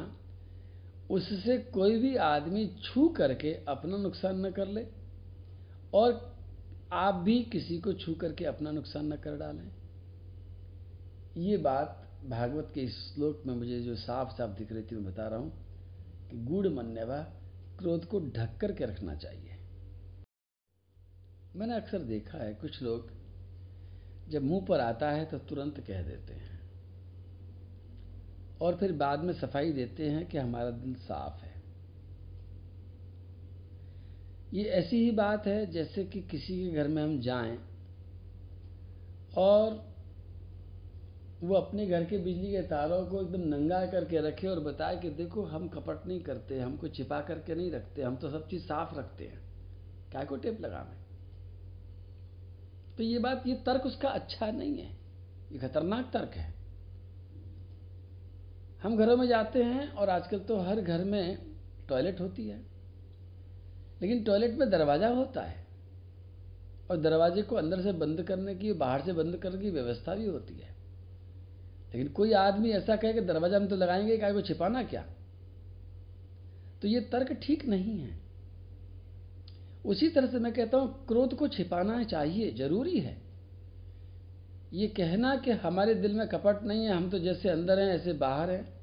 [1.09, 4.85] उससे कोई भी आदमी छू करके अपना नुकसान न कर ले
[5.93, 6.13] और
[6.91, 9.69] आप भी किसी को छू करके अपना नुकसान न कर डालें।
[11.37, 15.05] ये बात भागवत के इस श्लोक में मुझे जो साफ़ साफ़ दिख रही थी, मैं
[15.05, 15.51] बता रहा हूँ
[16.31, 17.17] कि गुड़ मन्यवा
[17.79, 19.57] क्रोध को ढक करके रखना चाहिए।
[21.55, 23.11] मैंने अक्सर देखा है, कुछ लोग
[24.29, 26.54] जब मुँह पर आता है तो तुरंत कह देते हैं।
[28.61, 31.53] और फिर बाद में सफ़ाई देते हैं कि हमारा दिल साफ़ है।
[34.53, 37.57] ये ऐसी ही बात है जैसे कि किसी के घर में हम जाएँ
[39.37, 39.95] और
[41.43, 45.09] वो अपने घर के बिजली के तारों को एकदम नंगा करके रखे और बताए कि
[45.09, 48.95] देखो, हम कपट नहीं करते, हमको छिपा करके नहीं रखते, हम तो सब चीज़ साफ़
[48.95, 49.39] रखते हैं।
[50.11, 51.03] क्या को टेप लगावे
[52.97, 54.97] तो ये बात, ये तर्क उसका अच्छा नहीं है।
[55.51, 56.54] ये खतरनाक तर्क है।
[58.85, 61.37] हम घरों में जाते हैं और आजकल तो हर घर में
[61.89, 62.65] टॉयलेट होती है।
[64.01, 65.67] लेकिन टॉयलेट में दरवाज़ा होता है
[66.89, 70.25] और दरवाजे को अंदर से बंद करने की, बाहर से बंद करने की व्यवस्था भी
[70.25, 70.75] होती है।
[71.93, 75.05] लेकिन कोई आदमी ऐसा कहे कि दरवाज़ा हम तो लगाएँगे, क्या को छिपाना क्या?
[76.81, 78.19] तो ये तर्क ठीक नहीं है।
[79.85, 83.21] उसी तरह से मैं कहता हूँ, क्रोध को छिपाना चाहिए, ज़रूरी है।
[84.73, 88.13] ये कहना कि हमारे दिल में कपट नहीं है, हम तो जैसे अंदर हैं, ऐसे
[88.13, 88.74] बाहर हैं।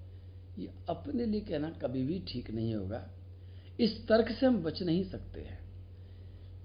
[0.59, 3.11] ये अपने लिए कहना कभी भी ठीक नहीं होगा।
[3.81, 5.63] इस तर्क से हम बच नहीं सकते हैं।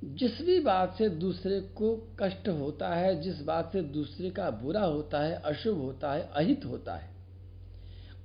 [0.04, 4.84] जिस भी बात से दूसरे को कष्ट होता है, जिस बात से दूसरे का बुरा
[4.84, 7.16] होता है, अशुभ होता है, अहित होता है,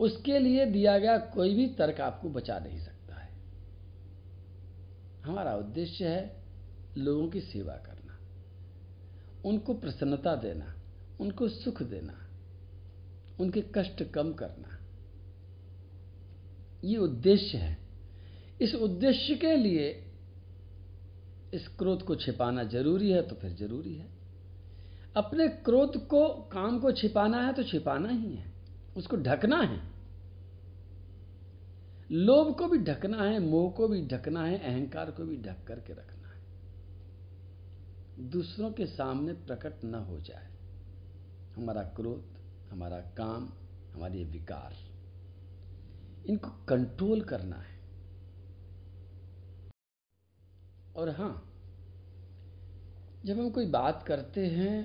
[0.00, 3.30] उसके लिए दिया गया कोई भी तर्क आपको बचा नहीं सकता है।
[5.24, 6.44] हमारा उद्देश्य है
[6.98, 8.18] लोगों की सेवा करना,
[9.44, 10.74] उनको प्रसन्नता देना,
[11.20, 12.28] उनको सुख देना,
[13.40, 14.71] उनके कष्ट कम करना।
[16.84, 17.78] ये उद्देश्य है।
[18.60, 20.08] इस उद्देश्य के लिए
[21.54, 24.08] इस क्रोध को छिपाना ज़रूरी है तो फिर ज़रूरी है।
[25.16, 28.52] अपने क्रोध को, काम को छिपाना है तो छिपाना ही है।
[28.96, 29.92] उसको ढकना है।
[32.10, 35.92] लोभ को भी ढकना है, मोह को भी ढकना है, अहंकार को भी ढक करके
[35.92, 36.42] रखना है।
[38.30, 40.48] दूसरों के सामने प्रकट न हो जाए।
[41.56, 42.24] हमारा क्रोध,
[42.70, 43.52] हमारा काम,
[43.94, 44.91] हमारे विकार।
[46.24, 47.80] इनको कंट्रोल करना है।
[50.94, 51.32] और हाँ
[53.24, 54.82] जब हम कोई बात करते हैं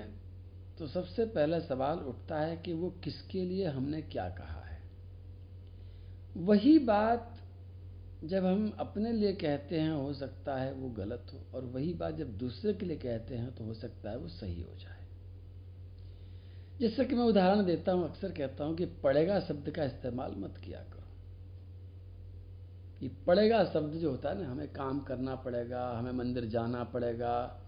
[0.78, 4.76] तो सबसे पहला सवाल उठता है कि वो किसके लिए हमने क्या कहा है।
[6.36, 7.34] वही बात
[8.22, 12.14] जब हम अपने लिए कहते हैं, हो सकता है वो गलत हो, और वही बात
[12.14, 14.96] जब दूसरे के लिए कहते हैं तो हो सकता है वो सही हो जाए।
[16.80, 20.60] जैसे कि मैं उदाहरण देता हूँ, अक्सर कहता हूँ कि पड़ेगा शब्द का इस्तेमाल मत
[20.64, 20.97] किया करो।
[23.02, 27.60] ये पड़ेगा शब्द जो होता है ना, हमें काम करना पड़ेगा, हमें मंदिर जाना पड़ेगा,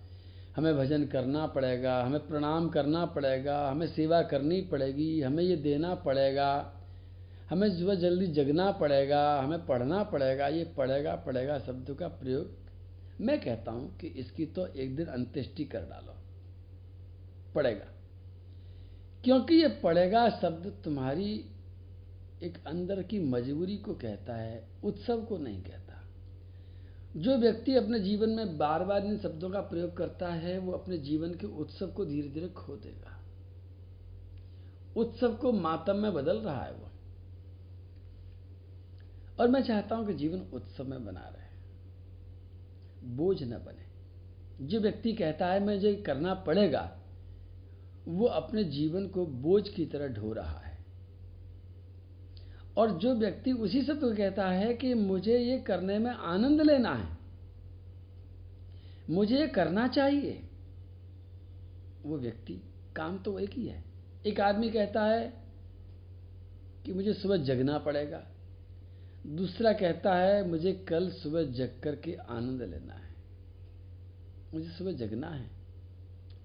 [0.56, 5.94] हमें भजन करना पड़ेगा, हमें प्रणाम करना पड़ेगा, हमें सेवा करनी पड़ेगी, हमें ये देना
[5.94, 6.72] पड़ेगा,
[7.50, 12.60] हमें सुबह जल्दी जगना पड़ेगा, हमें पढ़ना पड़ेगा, ये पड़ेगा पड़ेगा शब्द का प्रयोग।
[13.20, 16.16] मैं कहता हूँ कि इसकी तो एक दिन अंत्येष्टि कर डालो।
[17.54, 17.86] पड़ेगा।
[19.24, 21.44] क्योंकि ये पड़ेगा शब्द तुम्हारी
[22.42, 26.08] एक अंदर की मजबूरी को कहता है, उत्सव को नहीं कहता।
[27.16, 30.98] जो व्यक्ति अपने जीवन में बार बार इन शब्दों का प्रयोग करता है, वो अपने
[30.98, 33.22] जीवन के उत्सव को धीरे धीरे खो देगा।
[34.96, 36.90] उत्सव को मातम में बदल रहा है वो।
[39.40, 41.40] और मैं चाहता हूँ कि जीवन उत्सव में बना रहे।
[43.16, 43.90] बोझ न बने।
[44.66, 47.00] जो व्यक्ति कहता है, मुझे करना पड़ेगा,
[48.08, 50.59] वो अपने जीवन को बोझ की तरह ढो रहा
[52.80, 56.94] और जो व्यक्ति उसी से तो कहता है कि मुझे ये करने में आनंद लेना
[56.94, 57.18] है।
[59.10, 60.48] मुझे ये करना चाहिए।
[62.06, 62.62] वो व्यक्ति,
[62.96, 63.84] काम तो एक ही है।
[64.26, 65.44] एक आदमी कहता है
[66.84, 68.26] कि मुझे सुबह जगना पड़ेगा।
[69.26, 73.14] दूसरा कहता है, मुझे कल सुबह जग कर के आनंद लेना है।
[74.54, 75.50] मुझे सुबह जगना है।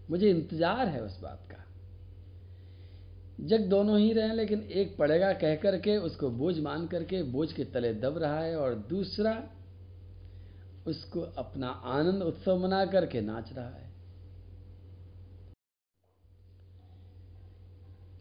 [0.10, 1.75] मुझे इंतज़ार है उस बात का।
[3.40, 7.64] जग दोनों ही रहे लेकिन एक पड़ेगा कह करके, उसको बोझ मान करके, बोझ के
[7.64, 9.44] तले दब रहा है, और दूसरा,
[10.88, 13.94] उसको अपना आनंद उत्सव मना करके नाच रहा है।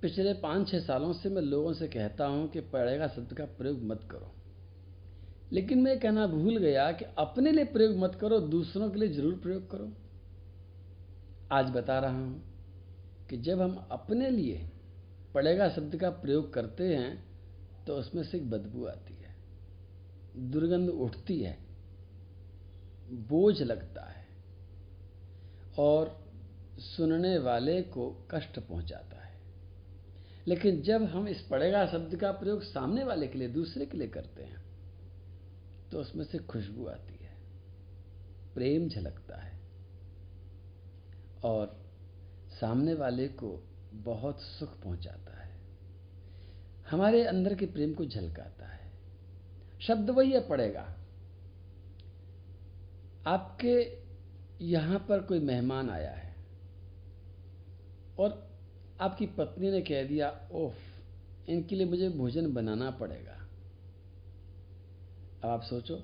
[0.02, 3.82] पिछले पाँच छह सालों से मैं लोगों से कहता हूँ कि पड़ेगा शब्द का प्रयोग
[3.82, 4.34] मत करो।
[5.52, 9.34] लेकिन मैं कहना भूल गया कि अपने लिए प्रयोग मत करो, दूसरों के लिए ज़रूर
[9.34, 9.92] प्रयोग करो।
[11.52, 12.42] आज बता रहा हूँ
[13.30, 14.70] कि जब हम अपने लिए
[15.34, 17.24] पड़ेगा शब्द का प्रयोग करते हैं
[17.86, 19.34] तो उसमें से एक बदबू आती है।
[20.50, 21.56] दुर्गंध उठती है,
[23.28, 24.26] बोझ लगता है,
[25.78, 26.16] और
[26.78, 29.40] सुनने वाले को कष्ट पहुंचाता है।
[30.46, 34.08] लेकिन जब हम इस पड़ेगा शब्द का प्रयोग सामने वाले के लिए, दूसरे के लिए
[34.08, 34.62] करते हैं
[35.92, 37.32] तो उसमें से खुशबू आती है,
[38.54, 39.60] प्रेम झलकता है,
[41.44, 41.76] और
[42.50, 43.56] सामने वाले को
[43.94, 45.60] बहुत सुख पहुंचाता है।
[46.90, 48.92] हमारे अंदर के प्रेम को झलकाता है।
[49.80, 50.94] शब्द वही है पड़ेगा।
[53.26, 54.04] आपके
[54.64, 56.36] यहाँ पर कोई मेहमान आया है
[58.18, 58.58] और
[59.00, 60.74] आपकी पत्नी ने कह दिया ओफ
[61.48, 63.48] इनके लिए मुझे भोजन बनाना पड़ेगा।
[65.44, 65.96] अब आप सोचो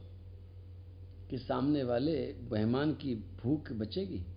[1.31, 4.30] कि सामने वाले मेहमान की भूख बचेगी।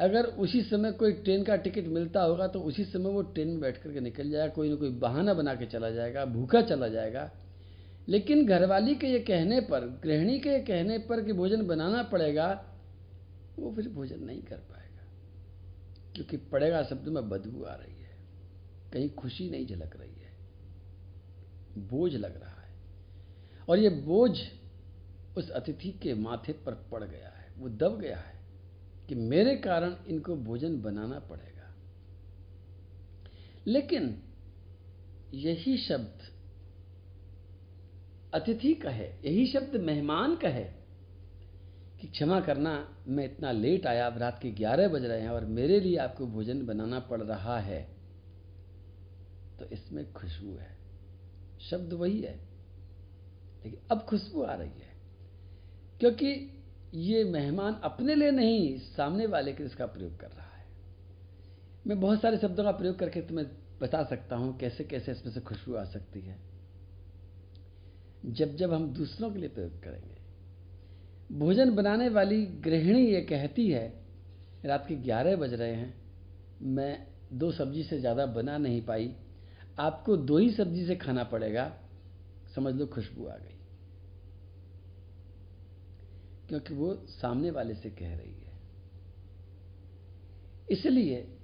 [0.00, 3.60] अगर उसी समय कोई ट्रेन का टिकट मिलता होगा तो उसी समय वो ट्रेन में
[3.60, 7.32] बैठ करके निकल जाएगा, कोई ना कोई बहाना बना के चला जाएगा, भूखा चला जाएगा।
[8.08, 12.78] लेकिन घरवाली के ये कहने पर, गृहिणी के ये कहने पर कि भोजन बनाना पड़ेगा,
[13.58, 15.06] वो फिर भोजन नहीं कर पाएगा।
[16.14, 18.10] क्योंकि पड़ेगा शब्द में बदबू आ रही है।
[18.92, 20.36] कहीं खुशी नहीं झलक रही है।
[21.78, 22.74] बोझ लग रहा है।
[23.68, 24.38] और ये बोझ
[25.38, 28.39] उस अतिथि के माथे पर पड़ गया है। वो दब गया है।
[29.10, 31.74] कि मेरे कारण इनको भोजन बनाना पड़ेगा।
[33.66, 34.22] लेकिन
[35.34, 36.18] यही शब्द
[38.34, 40.64] अतिथि कहे, यही शब्द मेहमान कहे
[42.00, 45.44] कि क्षमा करना, मैं इतना लेट आया, अब रात के ग्यारह बज रहे हैं और
[45.44, 47.96] मेरे लिए आपको भोजन बनाना पड़ रहा है।
[49.58, 50.78] तो इसमें खुशबू है।
[51.60, 52.36] शब्द वही है।
[53.64, 54.90] लेकिन अब खुशबू आ रही है।
[56.00, 56.56] क्योंकि
[56.94, 60.64] ये मेहमान अपने लिए नहीं, सामने वाले के इसका प्रयोग कर रहा है।
[61.86, 63.46] मैं बहुत सारे शब्दों का प्रयोग करके तुम्हें
[63.80, 66.38] बता सकता हूँ कैसे कैसे इसमें से खुशबू आ सकती है।
[68.26, 70.18] जब जब हम दूसरों के लिए प्रयोग करेंगे,
[71.38, 73.86] भोजन बनाने वाली गृहिणी ये कहती है,
[74.64, 75.94] रात के ग्यारह बज रहे हैं,
[76.62, 79.14] मैं दो सब्ज़ी से ज़्यादा बना नहीं पाई,
[79.78, 81.72] आपको दो ही सब्ज़ी से खाना पड़ेगा,
[82.54, 83.56] समझ लो खुशबू आ गई।
[86.50, 88.52] क्योंकि वो सामने वाले से कह रही है।
[90.70, 91.38] इसलिए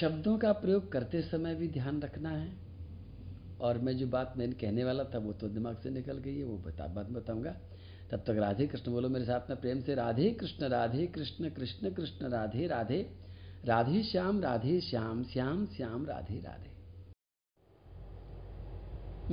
[0.00, 2.56] शब्दों का प्रयोग करते समय भी ध्यान रखना है।
[3.60, 6.44] और मैं जो बात मैंने कहने वाला था, वो तो दिमाग से निकल गई है,
[6.44, 7.56] वो बता, बात बताऊँगा।
[8.10, 11.90] तब तक राधे कृष्ण बोलो मेरे साथ में प्रेम से। राधे कृष्ण राधे कृष्ण कृष्ण
[11.90, 13.10] कृष्ण, राधे राधे।
[13.64, 16.74] राधे श्याम राधे श्याम श्याम श्याम, राधे राधे।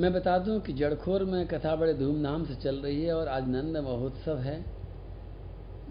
[0.02, 3.48] मैं बता दूँ कि जड़खोर में कथा बड़े धूमधाम से चल रही है और आज
[3.48, 4.81] नंद महोत्सव है।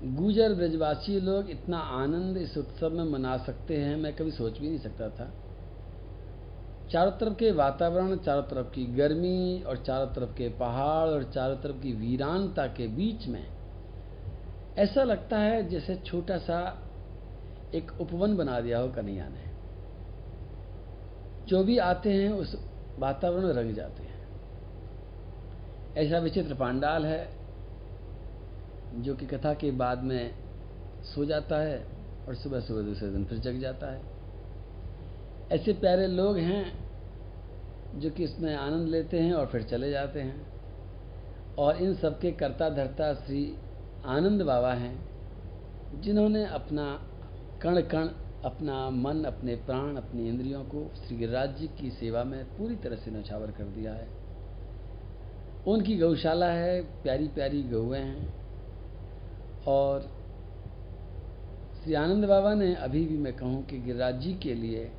[0.05, 4.68] गुजर ब्रजवासी लोग इतना आनंद इस उत्सव में मना सकते हैं, मैं कभी सोच भी
[4.68, 5.34] नहीं सकता था।
[6.90, 11.57] चारों तरफ़ के वातावरण, चारों तरफ़ की गर्मी और चारों तरफ़ के पहाड़ और चारों
[11.57, 13.46] तरफ़ की वीरानता के बीच में
[14.78, 16.88] ऐसा लगता है जैसे छोटा सा
[17.74, 19.51] एक उपवन बना दिया हो कन्हैया ने।
[21.48, 24.20] जो भी आते हैं उस वातावरण में रंग जाते हैं।
[25.96, 27.39] ऐसा विचित्र पांडाल है
[28.95, 30.34] जो कि कथा के बाद में
[31.03, 31.86] सो जाता है
[32.28, 34.03] और सुबह सुबह दूसरे दिन फिर जग जाता है।
[35.53, 36.91] ऐसे प्यारे लोग हैं
[37.95, 40.47] जो कि इसमें आनंद लेते हैं और फिर चले जाते हैं।
[41.59, 43.57] और इन सबके कर्ता धर्ता श्री
[44.07, 45.09] आनंद बाबा हैं,
[46.01, 47.07] जिन्होंने अपना
[47.62, 48.09] कण कण,
[48.45, 52.97] अपना मन, अपने प्राण, अपनी इंद्रियों को श्री गिरिराज जी की सेवा में पूरी तरह
[52.97, 54.09] से नौछावर कर दिया है।
[55.66, 58.39] उनकी गौशाला है, प्यारी प्यारी गौएँ हैं।
[59.66, 60.11] और
[61.84, 64.90] श्री आनंद बाबा ने अभी भी मैं कहूँ कि गिरिराज जी के लिए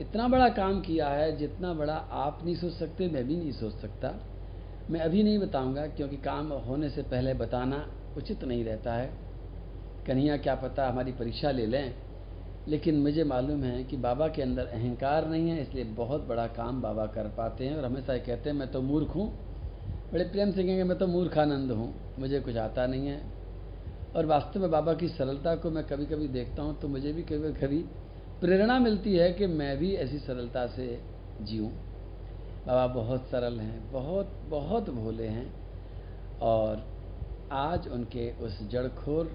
[0.00, 3.72] इतना बड़ा काम किया है, जितना बड़ा आप नहीं सोच सकते, मैं भी नहीं सोच
[3.72, 4.14] सकता।
[4.90, 9.12] मैं अभी नहीं बताऊँगा, क्योंकि काम होने से पहले बताना उचित नहीं रहता है।
[10.06, 11.94] कन्हैया, क्या पता हमारी परीक्षा ले लें,
[12.68, 16.82] लेकिन मुझे मालूम है कि बाबा के अंदर अहंकार नहीं है, इसलिए बहुत बड़ा काम
[16.82, 19.28] बाबा कर पाते हैं, और हमेशा कहते हैं, मैं तो मूर्ख हूँ।
[20.12, 23.39] बड़े प्रेम से कहेंगे, मैं तो मूर्खानंद हूँ। मुझे कुछ आता नहीं है।
[24.14, 27.22] और वास्तव में बाबा की सरलता को मैं कभी कभी देखता हूँ तो मुझे भी
[27.22, 27.78] कभी कभी
[28.42, 30.86] प्रेरणा मिलती है कि मैं भी ऐसी सरलता से
[31.40, 31.70] जीऊँ।
[32.66, 35.52] बाबा बहुत सरल हैं, बहुत बहुत भोले हैं
[36.40, 36.84] और
[37.52, 39.30] आज उनके उस जड़खोर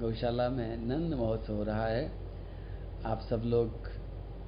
[0.00, 2.10] गौशाला में नंद महोत्सव हो रहा है।
[3.06, 3.88] आप सब लोग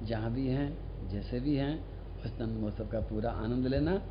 [0.07, 0.69] जहाँ भी हैं,
[1.09, 1.75] जैसे भी हैं,
[2.25, 4.01] उस नंद महोत्सव का पूरा आनंद लेना।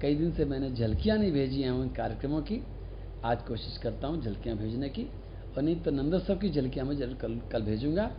[0.00, 2.62] कई दिन से मैंने झलकियाँ नहीं भेजी हैं उन कार्यक्रमों की।
[3.24, 5.02] आज कोशिश करता हूँ झलकियाँ भेजने की।
[5.56, 8.10] और नहीं तो नंदोत्सव की झलकियाँ मैं ज़रूर कल कल भेजूँगा।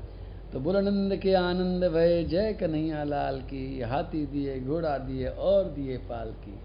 [0.53, 5.63] तो बोलो, नंद के आनंद भय, जय कन्हैया लाल की, हाथी दिए, घोड़ा दिए, और
[5.63, 6.59] दिए पाल की।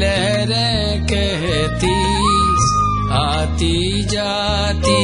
[0.00, 1.96] लहरें कहती
[3.18, 5.00] आती जाती।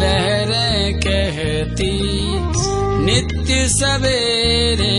[0.00, 1.92] लहरें कहती
[3.04, 4.92] नित्य सवेरे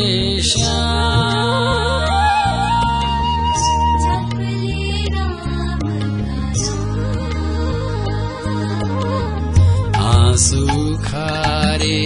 [10.06, 10.66] आंसू
[11.06, 12.02] खारे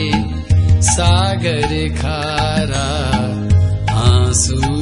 [0.90, 1.72] सागर
[2.02, 2.88] खारा
[4.02, 4.79] आंसू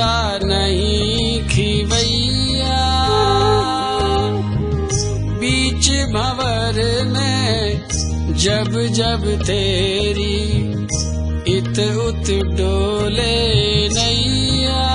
[0.00, 2.80] दिखता नहीं खिवैया
[5.40, 10.38] बीच भंवर में जब जब तेरी
[11.56, 13.36] इत उत डोले
[13.88, 14.88] नैया।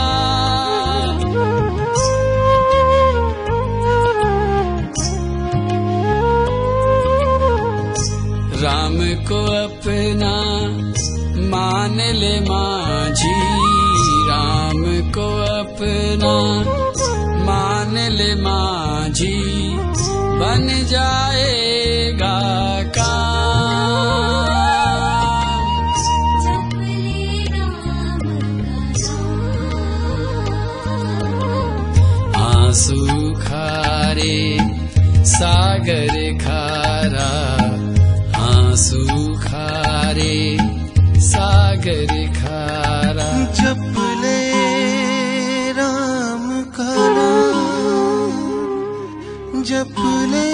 [8.63, 8.97] राम
[9.29, 10.35] को अपना
[11.49, 12.64] मान ले माझी
[18.45, 19.35] माझी
[20.39, 22.35] बन जाएगा
[22.97, 23.13] का
[32.47, 32.99] आंसू
[33.45, 34.37] खारे
[35.33, 37.29] सागर खारा
[38.47, 39.03] आंसू
[49.75, 49.97] जप
[50.31, 50.49] ले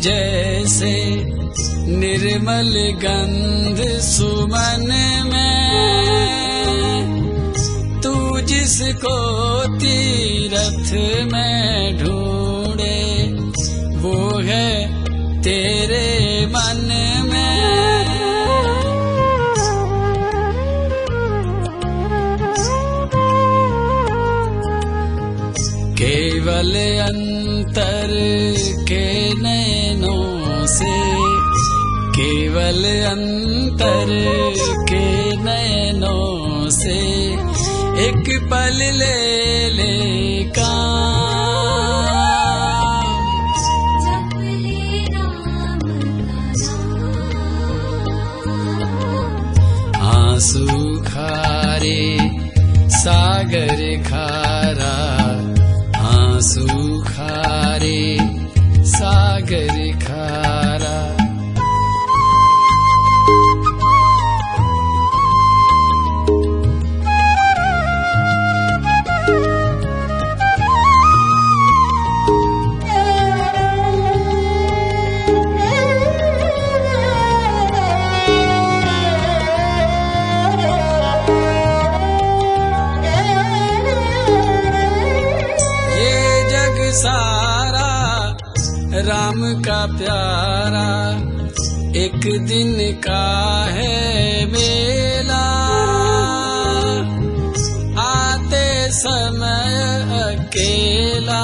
[0.05, 0.95] जैसे
[1.97, 4.85] निर्मल गंध सुमन
[5.33, 6.01] में,
[8.03, 9.17] तू जिसको
[9.75, 10.91] तीरथ
[11.33, 13.31] में ढूंढे,
[13.97, 14.69] वो है
[15.41, 16.85] तेरे मन
[17.31, 17.55] में।
[25.95, 28.11] केवल अंतर
[28.87, 29.84] के नैनों
[30.77, 30.93] से।
[32.17, 34.11] केवल अंतर
[34.89, 35.05] के
[35.43, 36.97] नैनों से
[38.07, 40.73] एक पल ले ले का
[50.15, 50.65] आँसू
[51.07, 52.01] खारे
[52.97, 53.79] सागर
[89.35, 90.89] राम का प्यारा
[91.99, 95.43] एक दिन का है मेला।
[98.01, 99.75] आते समय
[100.23, 101.43] अकेला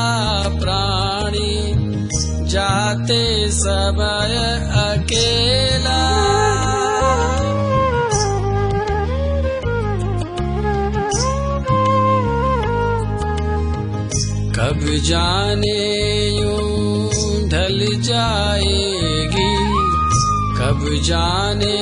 [0.62, 1.74] प्राणी,
[2.50, 4.36] जाते समय
[4.88, 6.02] अकेला।
[14.56, 16.41] कब जाने
[18.22, 19.50] जाएगी।
[20.58, 21.78] कब जाने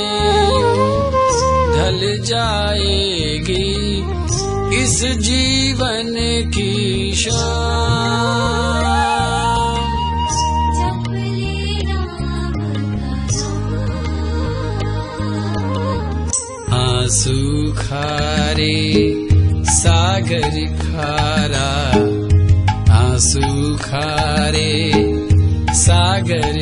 [1.74, 3.68] ढल जाएगी
[4.82, 6.14] इस जीवन
[6.56, 8.88] की शान।
[16.80, 18.78] आँसू खारे
[19.74, 21.70] सागर खारा
[22.98, 24.74] आँसू खारे
[25.90, 26.58] सागर